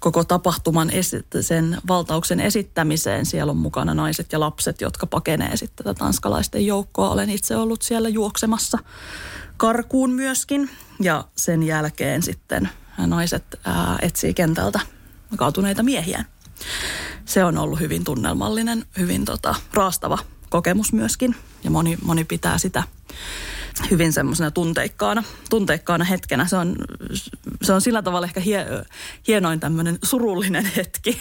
koko 0.00 0.24
tapahtuman 0.24 0.90
esi- 0.90 1.26
sen 1.40 1.78
valtauksen 1.88 2.40
esittämiseen. 2.40 3.26
Siellä 3.26 3.50
on 3.50 3.56
mukana 3.56 3.94
naiset 3.94 4.32
ja 4.32 4.40
lapset, 4.40 4.80
jotka 4.80 5.06
pakenee 5.06 5.56
sitten 5.56 5.86
tätä 5.86 5.98
tanskalaisten 5.98 6.66
joukkoa. 6.66 7.10
Olen 7.10 7.30
itse 7.30 7.56
ollut 7.56 7.82
siellä 7.82 8.08
juoksemassa 8.08 8.78
karkuun 9.56 10.10
myöskin. 10.10 10.70
Ja 11.00 11.24
sen 11.36 11.62
jälkeen 11.62 12.22
sitten 12.22 12.68
naiset 12.98 13.44
ää, 13.64 13.98
etsii 14.02 14.34
kentältä 14.34 14.80
kaatuneita 15.36 15.82
miehiä. 15.82 16.24
Se 17.24 17.44
on 17.44 17.58
ollut 17.58 17.80
hyvin 17.80 18.04
tunnelmallinen, 18.04 18.86
hyvin 18.98 19.24
tota, 19.24 19.54
raastava 19.74 20.18
kokemus 20.50 20.92
myöskin. 20.92 21.36
Ja 21.64 21.70
moni, 21.70 21.98
moni 22.02 22.24
pitää 22.24 22.58
sitä 22.58 22.82
hyvin 23.90 24.12
semmoisena 24.12 24.50
tunteikkaana, 24.50 25.24
tunteikkaana 25.50 26.04
hetkenä. 26.04 26.46
Se 26.46 26.56
on, 26.56 26.76
se 27.62 27.72
on 27.72 27.80
sillä 27.80 28.02
tavalla 28.02 28.26
ehkä 28.26 28.40
hie, 28.40 28.66
hienoin 29.28 29.60
tämmöinen 29.60 29.98
surullinen 30.02 30.70
hetki. 30.76 31.20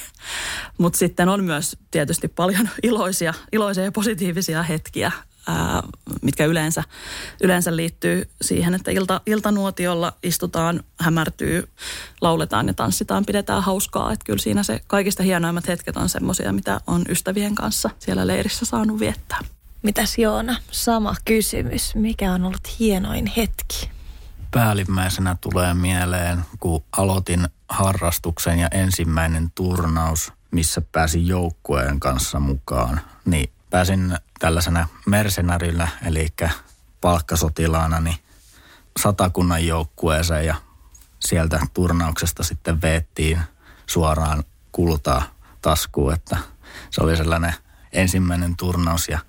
Mutta 0.78 1.00
sitten 1.00 1.30
on 1.30 1.44
myös 1.44 1.78
tietysti 1.92 2.28
paljon 2.28 2.70
iloisia, 2.84 3.34
iloisia 3.52 3.84
ja 3.84 3.92
positiivisia 3.92 4.64
hetkiä 4.64 5.12
ää, 5.48 5.84
mitkä 6.22 6.46
yleensä, 6.46 6.84
yleensä 7.44 7.76
liittyy 7.76 8.30
siihen, 8.42 8.74
että 8.74 8.92
ilta, 8.92 9.22
iltanuotiolla 9.26 10.14
istutaan, 10.24 10.84
hämärtyy, 11.00 11.70
lauletaan 12.22 12.68
ja 12.68 12.74
tanssitaan, 12.74 13.26
pidetään 13.26 13.64
hauskaa. 13.64 14.12
Että 14.12 14.26
kyllä 14.26 14.40
siinä 14.40 14.64
se 14.64 14.82
kaikista 14.88 15.24
hienoimmat 15.24 15.68
hetket 15.68 15.98
on 15.98 16.10
semmoisia, 16.10 16.54
mitä 16.54 16.82
on 16.88 17.02
ystävien 17.10 17.56
kanssa 17.56 17.90
siellä 18.00 18.28
leirissä 18.28 18.66
saanut 18.66 19.00
viettää. 19.00 19.40
Mitäs 19.84 20.18
Joona, 20.18 20.56
sama 20.72 21.16
kysymys. 21.26 21.96
Mikä 21.96 22.34
on 22.34 22.46
ollut 22.46 22.80
hienoin 22.80 23.26
hetki? 23.26 23.90
Päällimmäisenä 24.52 25.36
tulee 25.42 25.74
mieleen, 25.74 26.46
kun 26.60 26.84
aloitin 26.98 27.48
harrastuksen 27.70 28.60
ja 28.60 28.68
ensimmäinen 28.72 29.52
turnaus, 29.56 30.34
missä 30.52 30.82
pääsin 30.92 31.28
joukkueen 31.28 32.00
kanssa 32.00 32.40
mukaan, 32.40 33.02
niin 33.26 33.50
pääsin 33.70 34.18
tällaisena 34.40 34.88
mercenarillä, 35.06 35.88
eli 36.06 36.28
palkkasotilaana, 37.02 38.00
niin 38.00 38.18
satakunnan 39.00 39.68
joukkueeseen 39.68 40.46
ja 40.46 40.56
sieltä 41.20 41.60
turnauksesta 41.74 42.44
sitten 42.44 42.82
veettiin 42.82 43.40
suoraan 43.86 44.44
kultaa 44.72 45.24
taskuun, 45.62 46.14
että 46.14 46.38
se 46.90 47.02
oli 47.02 47.18
sellainen 47.18 47.54
ensimmäinen 47.92 48.58
turnaus 48.58 49.10
ja 49.10 49.20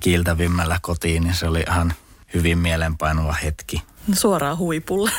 kiiltävimmällä 0.00 0.78
kotiin, 0.82 1.22
niin 1.22 1.34
se 1.34 1.48
oli 1.48 1.64
ihan 1.68 1.94
hyvin 2.34 2.58
mielenpainuva 2.58 3.32
hetki. 3.32 3.82
Suoraan 4.12 4.58
huipulle. 4.58 5.10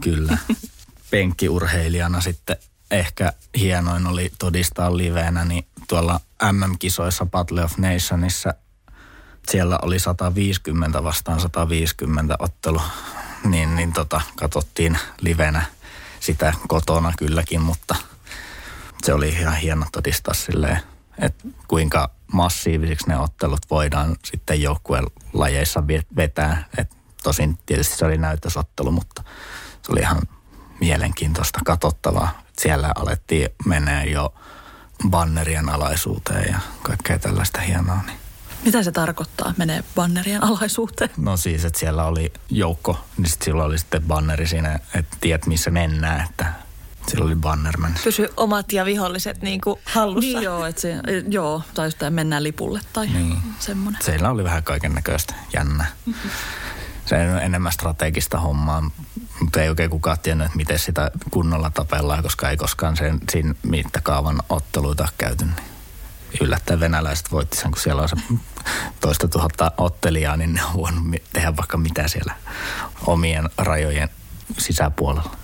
Kyllä. 0.00 0.38
Penkkiurheilijana 1.10 2.20
sitten 2.20 2.56
ehkä 2.90 3.32
hienoin 3.58 4.06
oli 4.06 4.32
todistaa 4.38 4.96
liveenä 4.96 5.44
niin 5.44 5.66
tuolla 5.88 6.20
MM-kisoissa 6.52 7.26
Battle 7.26 7.64
of 7.64 7.78
Nationissa 7.78 8.54
siellä 9.50 9.78
oli 9.82 9.98
150 9.98 11.04
vastaan 11.04 11.40
150 11.40 12.36
ottelu, 12.38 12.80
niin, 13.44 13.76
niin 13.76 13.92
tota, 13.92 14.20
katsottiin 14.36 14.98
livenä 15.20 15.62
sitä 16.20 16.52
kotona 16.68 17.12
kylläkin, 17.18 17.60
mutta 17.60 17.94
se 19.02 19.14
oli 19.14 19.28
ihan 19.28 19.56
hieno 19.56 19.86
todistaa 19.92 20.34
silleen, 20.34 20.80
että 21.18 21.48
kuinka 21.68 22.10
massiivisiksi 22.32 23.08
ne 23.08 23.18
ottelut 23.18 23.60
voidaan 23.70 24.16
sitten 24.24 24.62
joukkueen 24.62 25.04
lajeissa 25.32 25.84
vetää. 26.16 26.64
Et 26.78 26.96
tosin 27.22 27.58
tietysti 27.66 27.96
se 27.96 28.04
oli 28.04 28.18
näytösottelu, 28.18 28.90
mutta 28.90 29.22
se 29.82 29.92
oli 29.92 30.00
ihan 30.00 30.22
mielenkiintoista 30.80 31.60
katsottavaa. 31.64 32.42
Siellä 32.58 32.92
alettiin 32.96 33.48
mennä 33.66 34.04
jo 34.04 34.34
bannerien 35.10 35.68
alaisuuteen 35.68 36.52
ja 36.52 36.58
kaikkea 36.82 37.18
tällaista 37.18 37.60
hienoa. 37.60 38.02
Niin. 38.06 38.18
Mitä 38.64 38.82
se 38.82 38.92
tarkoittaa, 38.92 39.54
menee 39.56 39.84
bannerien 39.94 40.44
alaisuuteen? 40.44 41.10
No 41.16 41.36
siis, 41.36 41.64
että 41.64 41.78
siellä 41.78 42.04
oli 42.04 42.32
joukko, 42.50 43.04
niin 43.16 43.28
sitten 43.28 43.44
sillä 43.44 43.64
oli 43.64 43.78
sitten 43.78 44.02
banneri 44.02 44.46
siinä, 44.46 44.78
että 44.94 45.16
tiedät 45.20 45.46
missä 45.46 45.70
mennään, 45.70 46.26
että 46.26 46.52
sillä 47.08 47.24
oli 47.24 47.34
bannerman. 47.34 47.94
Pysy 48.04 48.28
omat 48.36 48.72
ja 48.72 48.84
viholliset 48.84 49.42
niin 49.42 49.60
kuin 49.60 49.80
hallussa. 49.84 50.30
Niin 50.30 50.42
joo, 50.42 50.66
että 50.66 50.80
se, 50.82 50.94
joo, 51.28 51.62
tai 51.74 51.86
just 51.86 51.98
mennään 52.10 52.42
lipulle 52.42 52.80
tai 52.92 53.06
niin. 53.06 53.38
semmoinen. 53.58 54.02
Siellä 54.02 54.30
oli 54.30 54.44
vähän 54.44 54.64
kaiken 54.64 54.94
näköistä 54.94 55.34
jännä. 55.52 55.86
Mm-hmm. 56.06 56.30
Se 57.06 57.30
on 57.34 57.42
enemmän 57.42 57.72
strategista 57.72 58.40
hommaa, 58.40 58.90
mutta 59.40 59.62
ei 59.62 59.68
oikein 59.68 59.90
kukaan 59.90 60.18
tiennyt, 60.18 60.44
että 60.44 60.56
miten 60.56 60.78
sitä 60.78 61.10
kunnolla 61.30 61.70
tapellaan, 61.70 62.22
koska 62.22 62.50
ei 62.50 62.56
koskaan 62.56 62.96
sen, 62.96 63.20
siinä 63.30 63.54
mittakaavan 63.62 64.42
otteluita 64.48 65.08
käyty. 65.18 65.44
Niin 65.44 65.54
yllättäen 66.40 66.80
venäläiset 66.80 67.32
voitti 67.32 67.56
sen, 67.56 67.70
kun 67.70 67.80
siellä 67.80 68.02
on 68.02 68.08
se 68.08 68.16
toista 69.00 69.28
tuhatta 69.28 69.72
ottelijaa, 69.76 70.36
niin 70.36 70.54
ne 70.54 70.64
on 70.64 70.74
voinut 70.74 71.22
tehdä 71.32 71.56
vaikka 71.56 71.78
mitä 71.78 72.08
siellä 72.08 72.34
omien 73.06 73.50
rajojen 73.58 74.08
sisäpuolella. 74.58 75.36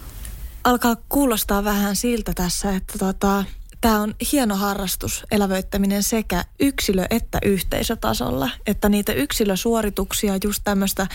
Alkaa 0.64 0.96
kuulostaa 1.08 1.64
vähän 1.64 1.96
siltä 1.96 2.32
tässä, 2.34 2.70
että 2.70 2.98
tota, 2.98 3.44
tämä 3.84 4.00
on 4.00 4.14
hieno 4.32 4.56
harrastus, 4.56 5.24
elävöittäminen 5.30 6.02
sekä 6.02 6.44
yksilö- 6.60 7.06
että 7.10 7.38
yhteisötasolla. 7.44 8.50
Että 8.66 8.88
niitä 8.88 9.12
yksilösuorituksia, 9.12 10.38
just 10.44 10.60
tämmöistä 10.64 11.06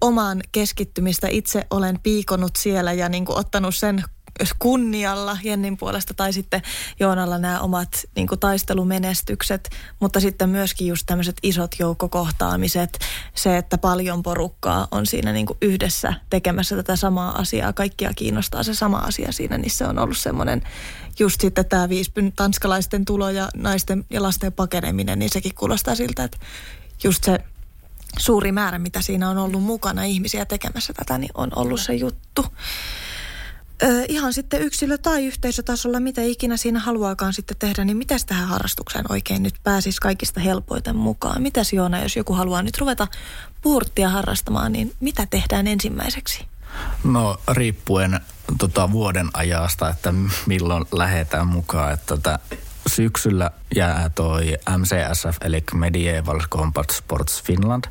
omaan 0.00 0.40
keskittymistä 0.52 1.28
itse 1.28 1.66
olen 1.70 2.00
piikonut 2.02 2.56
siellä 2.56 2.92
ja 2.92 3.08
niin 3.08 3.24
kuin 3.24 3.38
ottanut 3.38 3.74
sen 3.74 4.04
kunnialla 4.58 5.38
Jennin 5.42 5.76
puolesta 5.76 6.14
tai 6.14 6.32
sitten 6.32 6.62
Joonalla 7.00 7.38
nämä 7.38 7.60
omat 7.60 7.88
niin 8.16 8.26
kuin 8.26 8.40
taistelumenestykset, 8.40 9.70
mutta 10.00 10.20
sitten 10.20 10.48
myöskin 10.48 10.86
just 10.86 11.06
tämmöiset 11.06 11.36
isot 11.42 11.70
joukkokohtaamiset, 11.78 12.98
se, 13.34 13.56
että 13.56 13.78
paljon 13.78 14.22
porukkaa 14.22 14.88
on 14.90 15.06
siinä 15.06 15.32
niin 15.32 15.46
kuin 15.46 15.58
yhdessä 15.62 16.14
tekemässä 16.30 16.76
tätä 16.76 16.96
samaa 16.96 17.38
asiaa, 17.38 17.72
kaikkia 17.72 18.10
kiinnostaa 18.16 18.62
se 18.62 18.74
sama 18.74 18.98
asia 18.98 19.32
siinä, 19.32 19.58
niin 19.58 19.70
se 19.70 19.84
on 19.84 19.98
ollut 19.98 20.18
semmoinen 20.18 20.62
just 21.18 21.40
sitten 21.40 21.66
tämä 21.66 21.88
viispyn 21.88 22.32
tanskalaisten 22.36 23.04
tulo 23.04 23.30
ja 23.30 23.48
naisten 23.56 24.04
ja 24.10 24.22
lasten 24.22 24.52
pakeneminen, 24.52 25.18
niin 25.18 25.30
sekin 25.30 25.54
kuulostaa 25.54 25.94
siltä, 25.94 26.24
että 26.24 26.38
just 27.04 27.24
se 27.24 27.38
suuri 28.18 28.52
määrä, 28.52 28.78
mitä 28.78 29.02
siinä 29.02 29.30
on 29.30 29.38
ollut 29.38 29.62
mukana 29.62 30.02
ihmisiä 30.04 30.44
tekemässä 30.44 30.92
tätä, 30.92 31.18
niin 31.18 31.30
on 31.34 31.50
ollut 31.56 31.80
se 31.80 31.94
juttu 31.94 32.46
ihan 34.08 34.32
sitten 34.32 34.62
yksilö- 34.62 34.98
tai 34.98 35.26
yhteisötasolla, 35.26 36.00
mitä 36.00 36.22
ikinä 36.22 36.56
siinä 36.56 36.78
haluaakaan 36.78 37.32
sitten 37.32 37.56
tehdä, 37.58 37.84
niin 37.84 37.96
mitä 37.96 38.16
tähän 38.26 38.48
harrastukseen 38.48 39.04
oikein 39.08 39.42
nyt 39.42 39.54
pääsisi 39.62 40.00
kaikista 40.00 40.40
helpoiten 40.40 40.96
mukaan? 40.96 41.42
Mitä 41.42 41.60
Joona, 41.72 42.02
jos 42.02 42.16
joku 42.16 42.32
haluaa 42.32 42.62
nyt 42.62 42.78
ruveta 42.78 43.06
puurttia 43.62 44.08
harrastamaan, 44.08 44.72
niin 44.72 44.92
mitä 45.00 45.26
tehdään 45.30 45.66
ensimmäiseksi? 45.66 46.46
No 47.04 47.36
riippuen 47.48 48.20
tota, 48.58 48.92
vuoden 48.92 49.28
ajasta, 49.32 49.88
että 49.88 50.14
milloin 50.46 50.84
lähdetään 50.92 51.46
mukaan. 51.46 51.92
Että 51.92 52.06
tota, 52.06 52.38
syksyllä 52.86 53.50
jää 53.76 54.10
toi 54.14 54.58
MCSF, 54.76 55.36
eli 55.40 55.64
Medieval 55.74 56.40
Combat 56.50 56.90
Sports 56.90 57.42
Finland, 57.42 57.84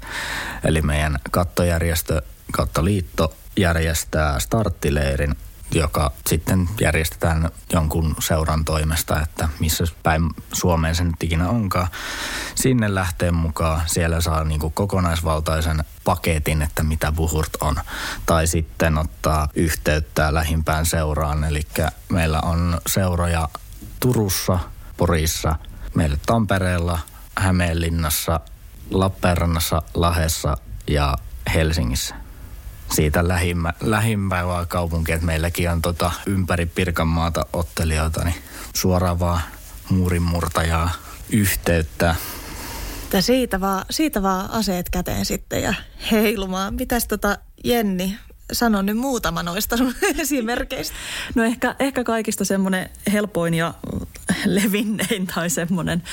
eli 0.64 0.82
meidän 0.82 1.20
kattojärjestö, 1.32 2.22
kattoliitto 2.52 3.34
järjestää 3.58 4.40
starttileirin 4.40 5.36
joka 5.72 6.12
sitten 6.28 6.70
järjestetään 6.82 7.50
jonkun 7.74 8.16
seuran 8.20 8.66
toimesta, 8.66 9.22
että 9.22 9.50
missä 9.60 9.84
päin 10.04 10.30
Suomeen 10.54 10.96
se 10.96 11.04
nyt 11.04 11.24
ikinä 11.24 11.50
onkaan. 11.50 11.88
Sinne 12.56 12.96
lähtee 12.96 13.32
mukaan, 13.32 13.82
siellä 13.86 14.22
saa 14.22 14.44
niin 14.44 14.60
kuin 14.60 14.74
kokonaisvaltaisen 14.74 15.84
paketin, 16.04 16.62
että 16.62 16.84
mitä 16.84 17.12
Buhurt 17.12 17.56
on. 17.62 17.76
Tai 18.26 18.48
sitten 18.48 18.98
ottaa 18.98 19.50
yhteyttä 19.56 20.34
lähimpään 20.34 20.86
seuraan, 20.86 21.44
eli 21.44 21.62
meillä 22.10 22.40
on 22.42 22.82
seuroja 22.88 23.50
Turussa, 24.00 24.60
Porissa, 24.98 25.56
meillä 25.96 26.18
Tampereella, 26.26 27.00
Hämeenlinnassa, 27.38 28.40
Lappeenrannassa, 28.92 29.82
Lahessa 29.94 30.58
ja 30.88 31.18
Helsingissä 31.54 32.19
siitä 32.92 33.28
lähimmä, 33.28 33.74
lähimpää 33.82 34.66
kaupunkia, 34.68 35.16
että 35.16 35.26
meilläkin 35.26 35.70
on 35.70 35.82
tota 35.82 36.12
ympäri 36.26 36.66
Pirkanmaata 36.66 37.46
ottelijoita, 37.54 38.24
niin 38.24 38.36
suoraan 38.74 39.20
vaan 39.20 39.42
muurinmurtajaa 39.90 40.92
yhteyttä. 41.30 42.16
Että 43.04 43.22
siitä 43.22 43.62
vaan, 43.62 43.86
siitä 43.90 44.24
vaan 44.24 44.52
aseet 44.52 44.90
käteen 44.90 45.26
sitten 45.26 45.64
ja 45.64 45.74
heilumaan. 46.12 46.74
Mitäs 46.74 47.08
tota 47.08 47.38
Jenni, 47.64 48.18
sano 48.52 48.82
nyt 48.82 48.98
muutama 48.98 49.44
noista 49.44 49.78
sun 49.78 49.94
esimerkkeistä. 50.18 50.96
No 51.36 51.44
ehkä, 51.44 51.76
ehkä 51.80 52.04
kaikista 52.04 52.46
semmoinen 52.46 52.90
helpoin 53.12 53.54
ja 53.54 53.74
levinnein 54.46 55.28
tai 55.36 55.50
semmoinen, 55.50 56.04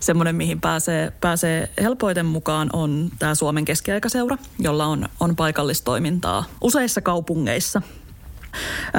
semmoinen 0.00 0.36
mihin 0.36 0.60
pääsee, 0.60 1.12
pääsee 1.20 1.70
helpoiten 1.80 2.26
mukaan 2.26 2.70
on 2.72 3.10
tämä 3.18 3.34
Suomen 3.34 3.64
keskiaikaseura, 3.64 4.36
jolla 4.58 4.86
on, 4.86 5.08
on 5.20 5.36
paikallistoimintaa 5.36 6.44
useissa 6.60 7.00
kaupungeissa. 7.00 7.82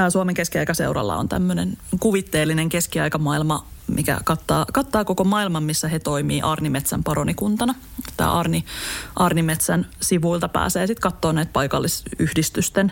Suomen 0.10 0.36
keskiaikaseuralla 0.36 1.16
on 1.16 1.30
tämmöinen 1.30 1.78
kuvitteellinen 2.00 2.70
keskiaikamaailma 2.70 3.66
mikä 3.88 4.20
kattaa, 4.24 4.66
kattaa 4.74 5.06
koko 5.06 5.24
maailman, 5.24 5.64
missä 5.64 5.88
he 5.88 6.00
toimii 6.00 6.42
Arnimetsän 6.42 7.04
paronikuntana. 7.04 7.76
Tämä 8.18 8.32
Arni, 8.32 8.66
Arnimetsän 9.16 9.88
sivuilta 10.02 10.48
pääsee 10.48 10.88
sitten 10.88 11.12
katsoa 11.12 11.34
näitä 11.34 11.52
paikallisyhdistysten, 11.54 12.92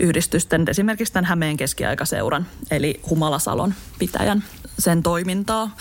yhdistysten, 0.00 0.64
esimerkiksi 0.68 1.12
tämän 1.12 1.24
Hämeen 1.24 1.56
keskiaikaseuran, 1.56 2.46
eli 2.70 3.00
Humalasalon 3.10 3.74
pitäjän 3.98 4.44
sen 4.78 5.02
toimintaa. 5.02 5.76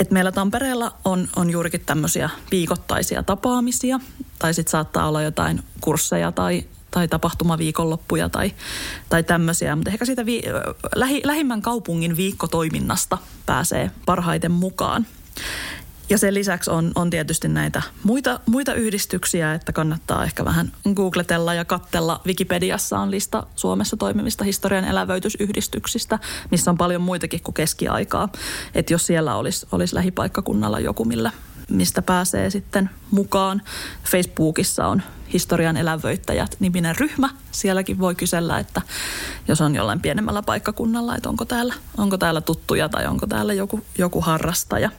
Et 0.00 0.10
meillä 0.10 0.32
Tampereella 0.32 0.92
on, 1.04 1.28
on 1.36 1.50
juurikin 1.50 1.82
tämmöisiä 1.86 2.30
viikoittaisia 2.50 3.22
tapaamisia, 3.22 4.00
tai 4.38 4.54
sitten 4.54 4.70
saattaa 4.70 5.08
olla 5.08 5.22
jotain 5.22 5.62
kursseja 5.80 6.32
tai 6.32 6.64
tai 6.90 7.08
tapahtumaviikonloppuja 7.08 8.28
tai, 8.28 8.52
tai 9.08 9.22
tämmöisiä. 9.22 9.76
Mutta 9.76 9.90
ehkä 9.90 10.04
siitä 10.04 10.26
vi- 10.26 10.42
lähi, 10.94 11.20
lähimmän 11.24 11.62
kaupungin 11.62 12.16
viikkotoiminnasta 12.16 13.18
pääsee 13.46 13.90
parhaiten 14.06 14.52
mukaan. 14.52 15.06
Ja 16.10 16.18
sen 16.18 16.34
lisäksi 16.34 16.70
on, 16.70 16.92
on 16.94 17.10
tietysti 17.10 17.48
näitä 17.48 17.82
muita, 18.02 18.40
muita 18.46 18.74
yhdistyksiä, 18.74 19.54
että 19.54 19.72
kannattaa 19.72 20.24
ehkä 20.24 20.44
vähän 20.44 20.72
googletella 20.94 21.54
ja 21.54 21.64
kattella. 21.64 22.20
Wikipediassa 22.26 22.98
on 22.98 23.10
lista 23.10 23.46
Suomessa 23.56 23.96
toimivista 23.96 24.44
historian 24.44 24.84
elävöitysyhdistyksistä, 24.84 26.18
missä 26.50 26.70
on 26.70 26.78
paljon 26.78 27.02
muitakin 27.02 27.40
kuin 27.42 27.54
keskiaikaa. 27.54 28.28
Että 28.74 28.92
jos 28.92 29.06
siellä 29.06 29.36
olisi, 29.36 29.66
olisi 29.72 29.94
lähipaikkakunnalla 29.94 30.80
joku, 30.80 31.04
millä, 31.04 31.32
mistä 31.70 32.02
pääsee 32.02 32.50
sitten 32.50 32.90
mukaan. 33.10 33.62
Facebookissa 34.04 34.86
on 34.86 35.02
historian 35.32 35.76
elävöittäjät 35.76 36.56
niminen 36.60 36.96
ryhmä. 36.96 37.28
Sielläkin 37.52 37.98
voi 37.98 38.14
kysellä, 38.14 38.58
että 38.58 38.82
jos 39.48 39.60
on 39.60 39.74
jollain 39.74 40.00
pienemmällä 40.00 40.42
paikkakunnalla, 40.42 41.16
että 41.16 41.28
onko 41.28 41.44
täällä, 41.44 41.74
onko 41.98 42.18
täällä 42.18 42.40
tuttuja 42.40 42.88
tai 42.88 43.06
onko 43.06 43.26
täällä 43.26 43.52
joku, 43.52 43.80
joku 43.98 44.20
harrastaja. 44.20 44.90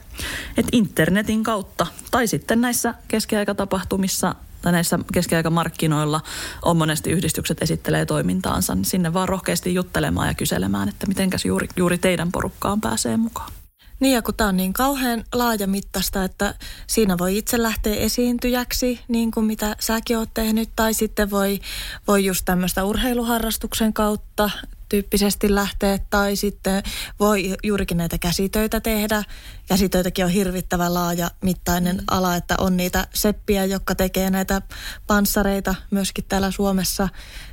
Et 0.56 0.66
internetin 0.72 1.42
kautta 1.42 1.86
tai 2.10 2.26
sitten 2.26 2.60
näissä 2.60 2.94
keskiaikatapahtumissa 3.08 4.34
tai 4.62 4.72
näissä 4.72 4.98
keskiaikamarkkinoilla 5.12 6.20
on 6.62 6.76
monesti 6.76 7.10
yhdistykset 7.10 7.62
esittelee 7.62 8.06
toimintaansa, 8.06 8.74
niin 8.74 8.84
sinne 8.84 9.12
vaan 9.12 9.28
rohkeasti 9.28 9.74
juttelemaan 9.74 10.28
ja 10.28 10.34
kyselemään, 10.34 10.88
että 10.88 11.06
mitenkäs 11.06 11.44
juuri, 11.44 11.68
juuri 11.76 11.98
teidän 11.98 12.32
porukkaan 12.32 12.80
pääsee 12.80 13.16
mukaan. 13.16 13.52
Niin 14.00 14.14
ja 14.14 14.22
kun 14.22 14.34
tämä 14.34 14.48
on 14.48 14.56
niin 14.56 14.72
kauhean 14.72 15.24
laajamittaista, 15.34 16.24
että 16.24 16.54
siinä 16.86 17.18
voi 17.18 17.38
itse 17.38 17.62
lähteä 17.62 17.94
esiintyjäksi, 17.94 19.00
niin 19.08 19.30
kuin 19.30 19.46
mitä 19.46 19.76
säkin 19.80 20.18
oot 20.18 20.34
tehnyt, 20.34 20.70
tai 20.76 20.94
sitten 20.94 21.30
voi, 21.30 21.60
voi 22.08 22.24
just 22.24 22.44
tämmöistä 22.44 22.84
urheiluharrastuksen 22.84 23.92
kautta 23.92 24.50
tyyppisesti 24.88 25.54
lähteä 25.54 25.98
tai 26.10 26.36
sitten 26.36 26.82
voi 27.20 27.56
juurikin 27.62 27.96
näitä 27.96 28.18
käsitöitä 28.18 28.80
tehdä. 28.80 29.22
Käsitöitäkin 29.68 30.24
on 30.24 30.30
hirvittävän 30.30 30.94
laaja 30.94 31.30
mittainen 31.42 31.96
mm. 31.96 32.04
ala, 32.10 32.36
että 32.36 32.54
on 32.58 32.76
niitä 32.76 33.06
seppiä, 33.14 33.64
jotka 33.64 33.94
tekee 33.94 34.30
näitä 34.30 34.62
panssareita 35.06 35.74
myöskin 35.90 36.24
täällä 36.28 36.50
Suomessa. 36.50 37.08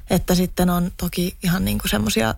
Että 0.09 0.35
sitten 0.35 0.69
on 0.69 0.91
toki 0.97 1.37
ihan 1.43 1.65
niin 1.65 1.77
kuin 1.77 1.89
semmoisia 1.89 2.35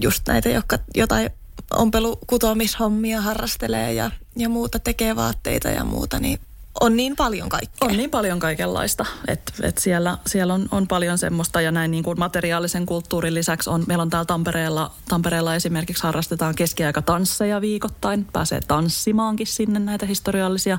just 0.00 0.22
näitä, 0.28 0.48
jotka 0.48 0.78
jotain 0.94 1.30
ompelukutomishommia 1.76 3.20
harrastelee 3.20 3.92
ja, 3.92 4.10
ja 4.36 4.48
muuta 4.48 4.78
tekee 4.78 5.16
vaatteita 5.16 5.68
ja 5.68 5.84
muuta, 5.84 6.18
niin 6.18 6.38
on 6.80 6.96
niin 6.96 7.16
paljon 7.16 7.48
kaikkea. 7.48 7.88
On 7.88 7.96
niin 7.96 8.10
paljon 8.10 8.38
kaikenlaista, 8.38 9.06
että 9.28 9.52
et 9.62 9.78
siellä, 9.78 10.18
siellä 10.26 10.54
on, 10.54 10.68
on 10.70 10.86
paljon 10.86 11.18
semmoista 11.18 11.60
ja 11.60 11.72
näin 11.72 11.90
niin 11.90 12.04
kuin 12.04 12.18
materiaalisen 12.18 12.86
kulttuurin 12.86 13.34
lisäksi 13.34 13.70
on, 13.70 13.84
meillä 13.88 14.02
on 14.02 14.10
täällä 14.10 14.24
Tampereella, 14.24 14.90
Tampereella 15.08 15.54
esimerkiksi 15.54 16.02
harrastetaan 16.02 16.54
keskiaikatansseja 16.54 17.60
viikoittain, 17.60 18.26
pääsee 18.32 18.60
tanssimaankin 18.68 19.46
sinne 19.46 19.78
näitä 19.78 20.06
historiallisia. 20.06 20.78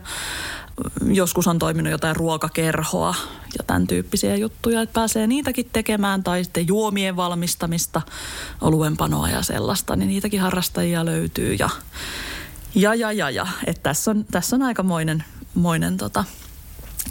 Joskus 1.05 1.47
on 1.47 1.59
toiminut 1.59 1.91
jotain 1.91 2.15
ruokakerhoa 2.15 3.15
ja 3.57 3.63
tämän 3.67 3.87
tyyppisiä 3.87 4.35
juttuja, 4.35 4.81
että 4.81 4.93
pääsee 4.93 5.27
niitäkin 5.27 5.69
tekemään 5.73 6.23
tai 6.23 6.43
sitten 6.43 6.67
juomien 6.67 7.15
valmistamista, 7.15 8.01
oluenpanoa 8.61 9.29
ja 9.29 9.41
sellaista, 9.41 9.95
niin 9.95 10.07
niitäkin 10.07 10.41
harrastajia 10.41 11.05
löytyy 11.05 11.53
ja 11.53 11.69
ja, 12.75 12.95
ja, 12.95 13.11
ja, 13.11 13.29
ja. 13.29 13.47
Että 13.67 13.83
tässä 13.83 14.11
on, 14.11 14.25
tässä 14.31 14.55
on 14.55 14.61
aikamoinen 14.61 15.23
moinen 15.55 15.97
tota, 15.97 16.23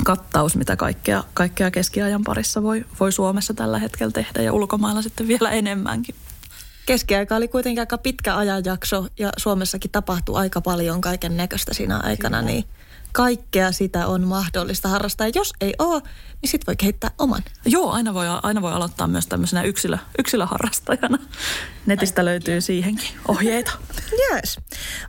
kattaus, 0.04 0.56
mitä 0.56 0.76
kaikkea, 0.76 1.24
kaikkea 1.34 1.70
keskiajan 1.70 2.24
parissa 2.24 2.62
voi, 2.62 2.84
voi 3.00 3.12
Suomessa 3.12 3.54
tällä 3.54 3.78
hetkellä 3.78 4.12
tehdä 4.12 4.42
ja 4.42 4.52
ulkomailla 4.52 5.02
sitten 5.02 5.28
vielä 5.28 5.50
enemmänkin. 5.50 6.14
Keskiaika 6.86 7.36
oli 7.36 7.48
kuitenkin 7.48 7.82
aika 7.82 7.98
pitkä 7.98 8.36
ajanjakso 8.36 9.06
ja 9.18 9.32
Suomessakin 9.36 9.90
tapahtui 9.90 10.38
aika 10.38 10.60
paljon 10.60 11.00
kaiken 11.00 11.36
näköistä 11.36 11.74
siinä 11.74 11.98
aikana, 11.98 12.38
Kyllä. 12.38 12.52
niin 12.52 12.64
kaikkea 13.16 13.72
sitä 13.72 14.06
on 14.06 14.22
mahdollista 14.22 14.88
harrastaa. 14.88 15.26
Jos 15.34 15.52
ei 15.60 15.74
ole, 15.78 16.02
niin 16.42 16.50
sitten 16.50 16.66
voi 16.66 16.76
kehittää 16.76 17.10
oman. 17.18 17.42
Joo, 17.66 17.90
aina 17.90 18.14
voi, 18.14 18.26
aina 18.42 18.62
voi 18.62 18.72
aloittaa 18.72 19.06
myös 19.06 19.26
tämmöisenä 19.26 19.62
yksilö, 19.62 19.98
yksilöharrastajana. 20.18 21.18
Netistä 21.86 22.20
Ai, 22.20 22.24
löytyy 22.24 22.60
siihenkin 22.60 23.08
ohjeita. 23.28 23.72
Yes. 24.12 24.60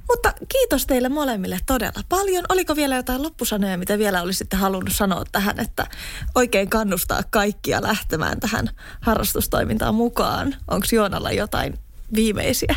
Mutta 0.09 0.33
kiitos 0.47 0.85
teille 0.85 1.09
molemmille 1.09 1.59
todella 1.65 2.01
paljon. 2.09 2.45
Oliko 2.49 2.75
vielä 2.75 2.95
jotain 2.95 3.23
loppusanoja, 3.23 3.77
mitä 3.77 3.97
vielä 3.97 4.21
olisitte 4.21 4.55
halunnut 4.55 4.93
sanoa 4.93 5.23
tähän, 5.31 5.59
että 5.59 5.87
oikein 6.35 6.69
kannustaa 6.69 7.21
kaikkia 7.29 7.81
lähtemään 7.81 8.39
tähän 8.39 8.69
harrastustoimintaan 9.01 9.95
mukaan? 9.95 10.55
Onko 10.67 10.87
Joonalla 10.91 11.31
jotain 11.31 11.79
viimeisiä? 12.15 12.75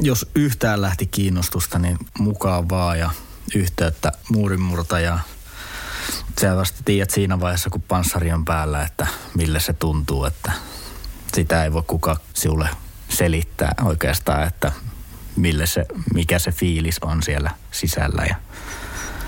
Jos 0.00 0.30
yhtään 0.34 0.82
lähti 0.82 1.06
kiinnostusta, 1.06 1.78
niin 1.78 1.98
mukaan 2.18 2.68
vaan 2.68 2.98
ja 2.98 3.10
yhteyttä 3.54 4.12
muurinmurtajaa. 4.28 5.20
Sä 6.40 6.56
vasta 6.56 6.82
tiedät 6.84 7.10
siinä 7.10 7.40
vaiheessa, 7.40 7.70
kun 7.70 7.82
panssari 7.82 8.32
on 8.32 8.44
päällä, 8.44 8.82
että 8.82 9.06
millä 9.36 9.60
se 9.60 9.72
tuntuu, 9.72 10.24
että 10.24 10.52
sitä 11.34 11.64
ei 11.64 11.72
voi 11.72 11.82
kukaan 11.86 12.16
sinulle 12.34 12.68
selittää 13.08 13.74
oikeastaan, 13.84 14.46
että 14.46 14.72
mille 15.36 15.66
se, 15.66 15.86
mikä 16.14 16.38
se 16.38 16.52
fiilis 16.52 16.98
on 16.98 17.22
siellä 17.22 17.50
sisällä. 17.70 18.24
Ja 18.28 18.36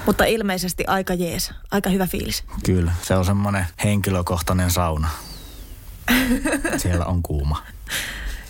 Mutta 0.07 0.25
ilmeisesti 0.25 0.85
aika 0.87 1.15
jees, 1.15 1.51
aika 1.71 1.91
hyvä 1.91 2.07
fiilis. 2.07 2.45
Kyllä, 2.67 2.93
se 3.03 3.15
on 3.15 3.25
semmoinen 3.25 3.67
henkilökohtainen 3.85 4.71
sauna. 4.71 5.09
Siellä 6.83 7.05
on 7.05 7.23
kuuma. 7.23 7.63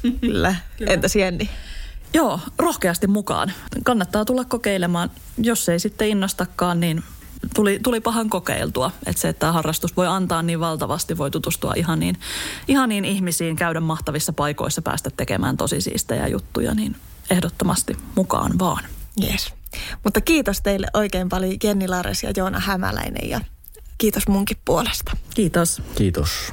Kyllä. 0.03 0.55
Kyllä. 0.79 0.93
Entäs 0.93 1.16
Jenni? 1.16 1.51
Joo, 2.14 2.40
rohkeasti 2.58 3.06
mukaan. 3.06 3.52
Kannattaa 3.84 4.24
tulla 4.24 4.44
kokeilemaan. 4.44 5.10
Jos 5.38 5.68
ei 5.68 5.78
sitten 5.78 6.08
innostakaan, 6.08 6.80
niin 6.80 7.02
tuli, 7.54 7.80
tuli 7.82 8.00
pahan 8.00 8.30
kokeiltua. 8.30 8.90
Että 9.06 9.22
se, 9.22 9.28
että 9.28 9.52
harrastus 9.52 9.96
voi 9.96 10.06
antaa 10.06 10.42
niin 10.42 10.60
valtavasti, 10.60 11.18
voi 11.18 11.30
tutustua 11.30 11.72
ihan 11.76 12.00
niin, 12.00 12.16
ihan 12.68 12.88
niin 12.88 13.04
ihmisiin, 13.04 13.56
käydä 13.56 13.80
mahtavissa 13.80 14.32
paikoissa, 14.32 14.82
päästä 14.82 15.10
tekemään 15.16 15.56
tosi 15.56 15.80
siistejä 15.80 16.26
juttuja, 16.26 16.74
niin 16.74 16.96
ehdottomasti 17.30 17.96
mukaan 18.14 18.58
vaan. 18.58 18.84
Yes. 19.22 19.52
Mutta 20.04 20.20
kiitos 20.20 20.60
teille 20.60 20.86
oikein 20.94 21.28
paljon 21.28 21.56
Jenni 21.64 21.88
Lares 21.88 22.22
ja 22.22 22.32
Joona 22.36 22.60
Hämäläinen 22.60 23.30
ja 23.30 23.40
kiitos 23.98 24.28
munkin 24.28 24.56
puolesta. 24.64 25.16
Kiitos. 25.34 25.82
Kiitos. 25.94 26.52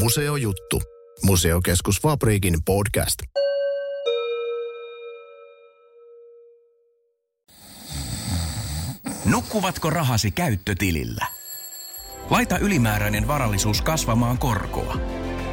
Museojuttu. 0.00 0.97
Museokeskus 1.22 2.00
Fabrikin 2.02 2.54
podcast. 2.64 3.18
Nukkuvatko 9.24 9.90
rahasi 9.90 10.30
käyttötilillä? 10.30 11.26
Laita 12.30 12.58
ylimääräinen 12.58 13.28
varallisuus 13.28 13.82
kasvamaan 13.82 14.38
korkoa. 14.38 14.96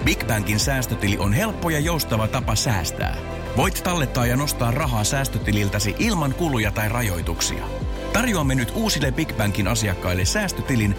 Big 0.06 0.28
Bankin 0.28 0.60
säästötili 0.60 1.18
on 1.18 1.34
helppo 1.34 1.70
ja 1.70 1.80
joustava 1.80 2.28
tapa 2.28 2.56
säästää. 2.56 3.18
Voit 3.58 3.82
tallettaa 3.84 4.26
ja 4.26 4.36
nostaa 4.38 4.72
rahaa 4.72 5.04
säästötililtäsi 5.04 5.96
ilman 6.00 6.34
kuluja 6.34 6.72
tai 6.72 6.90
rajoituksia. 6.90 7.68
Tarjoamme 8.14 8.56
nyt 8.56 8.72
uusille 8.76 9.12
Big 9.12 9.38
Bankin 9.38 9.68
asiakkaille 9.68 10.26
säästötilin 10.26 10.96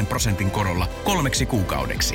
3,90 0.00 0.06
prosentin 0.06 0.50
korolla 0.50 0.88
kolmeksi 1.04 1.46
kuukaudeksi. 1.46 2.14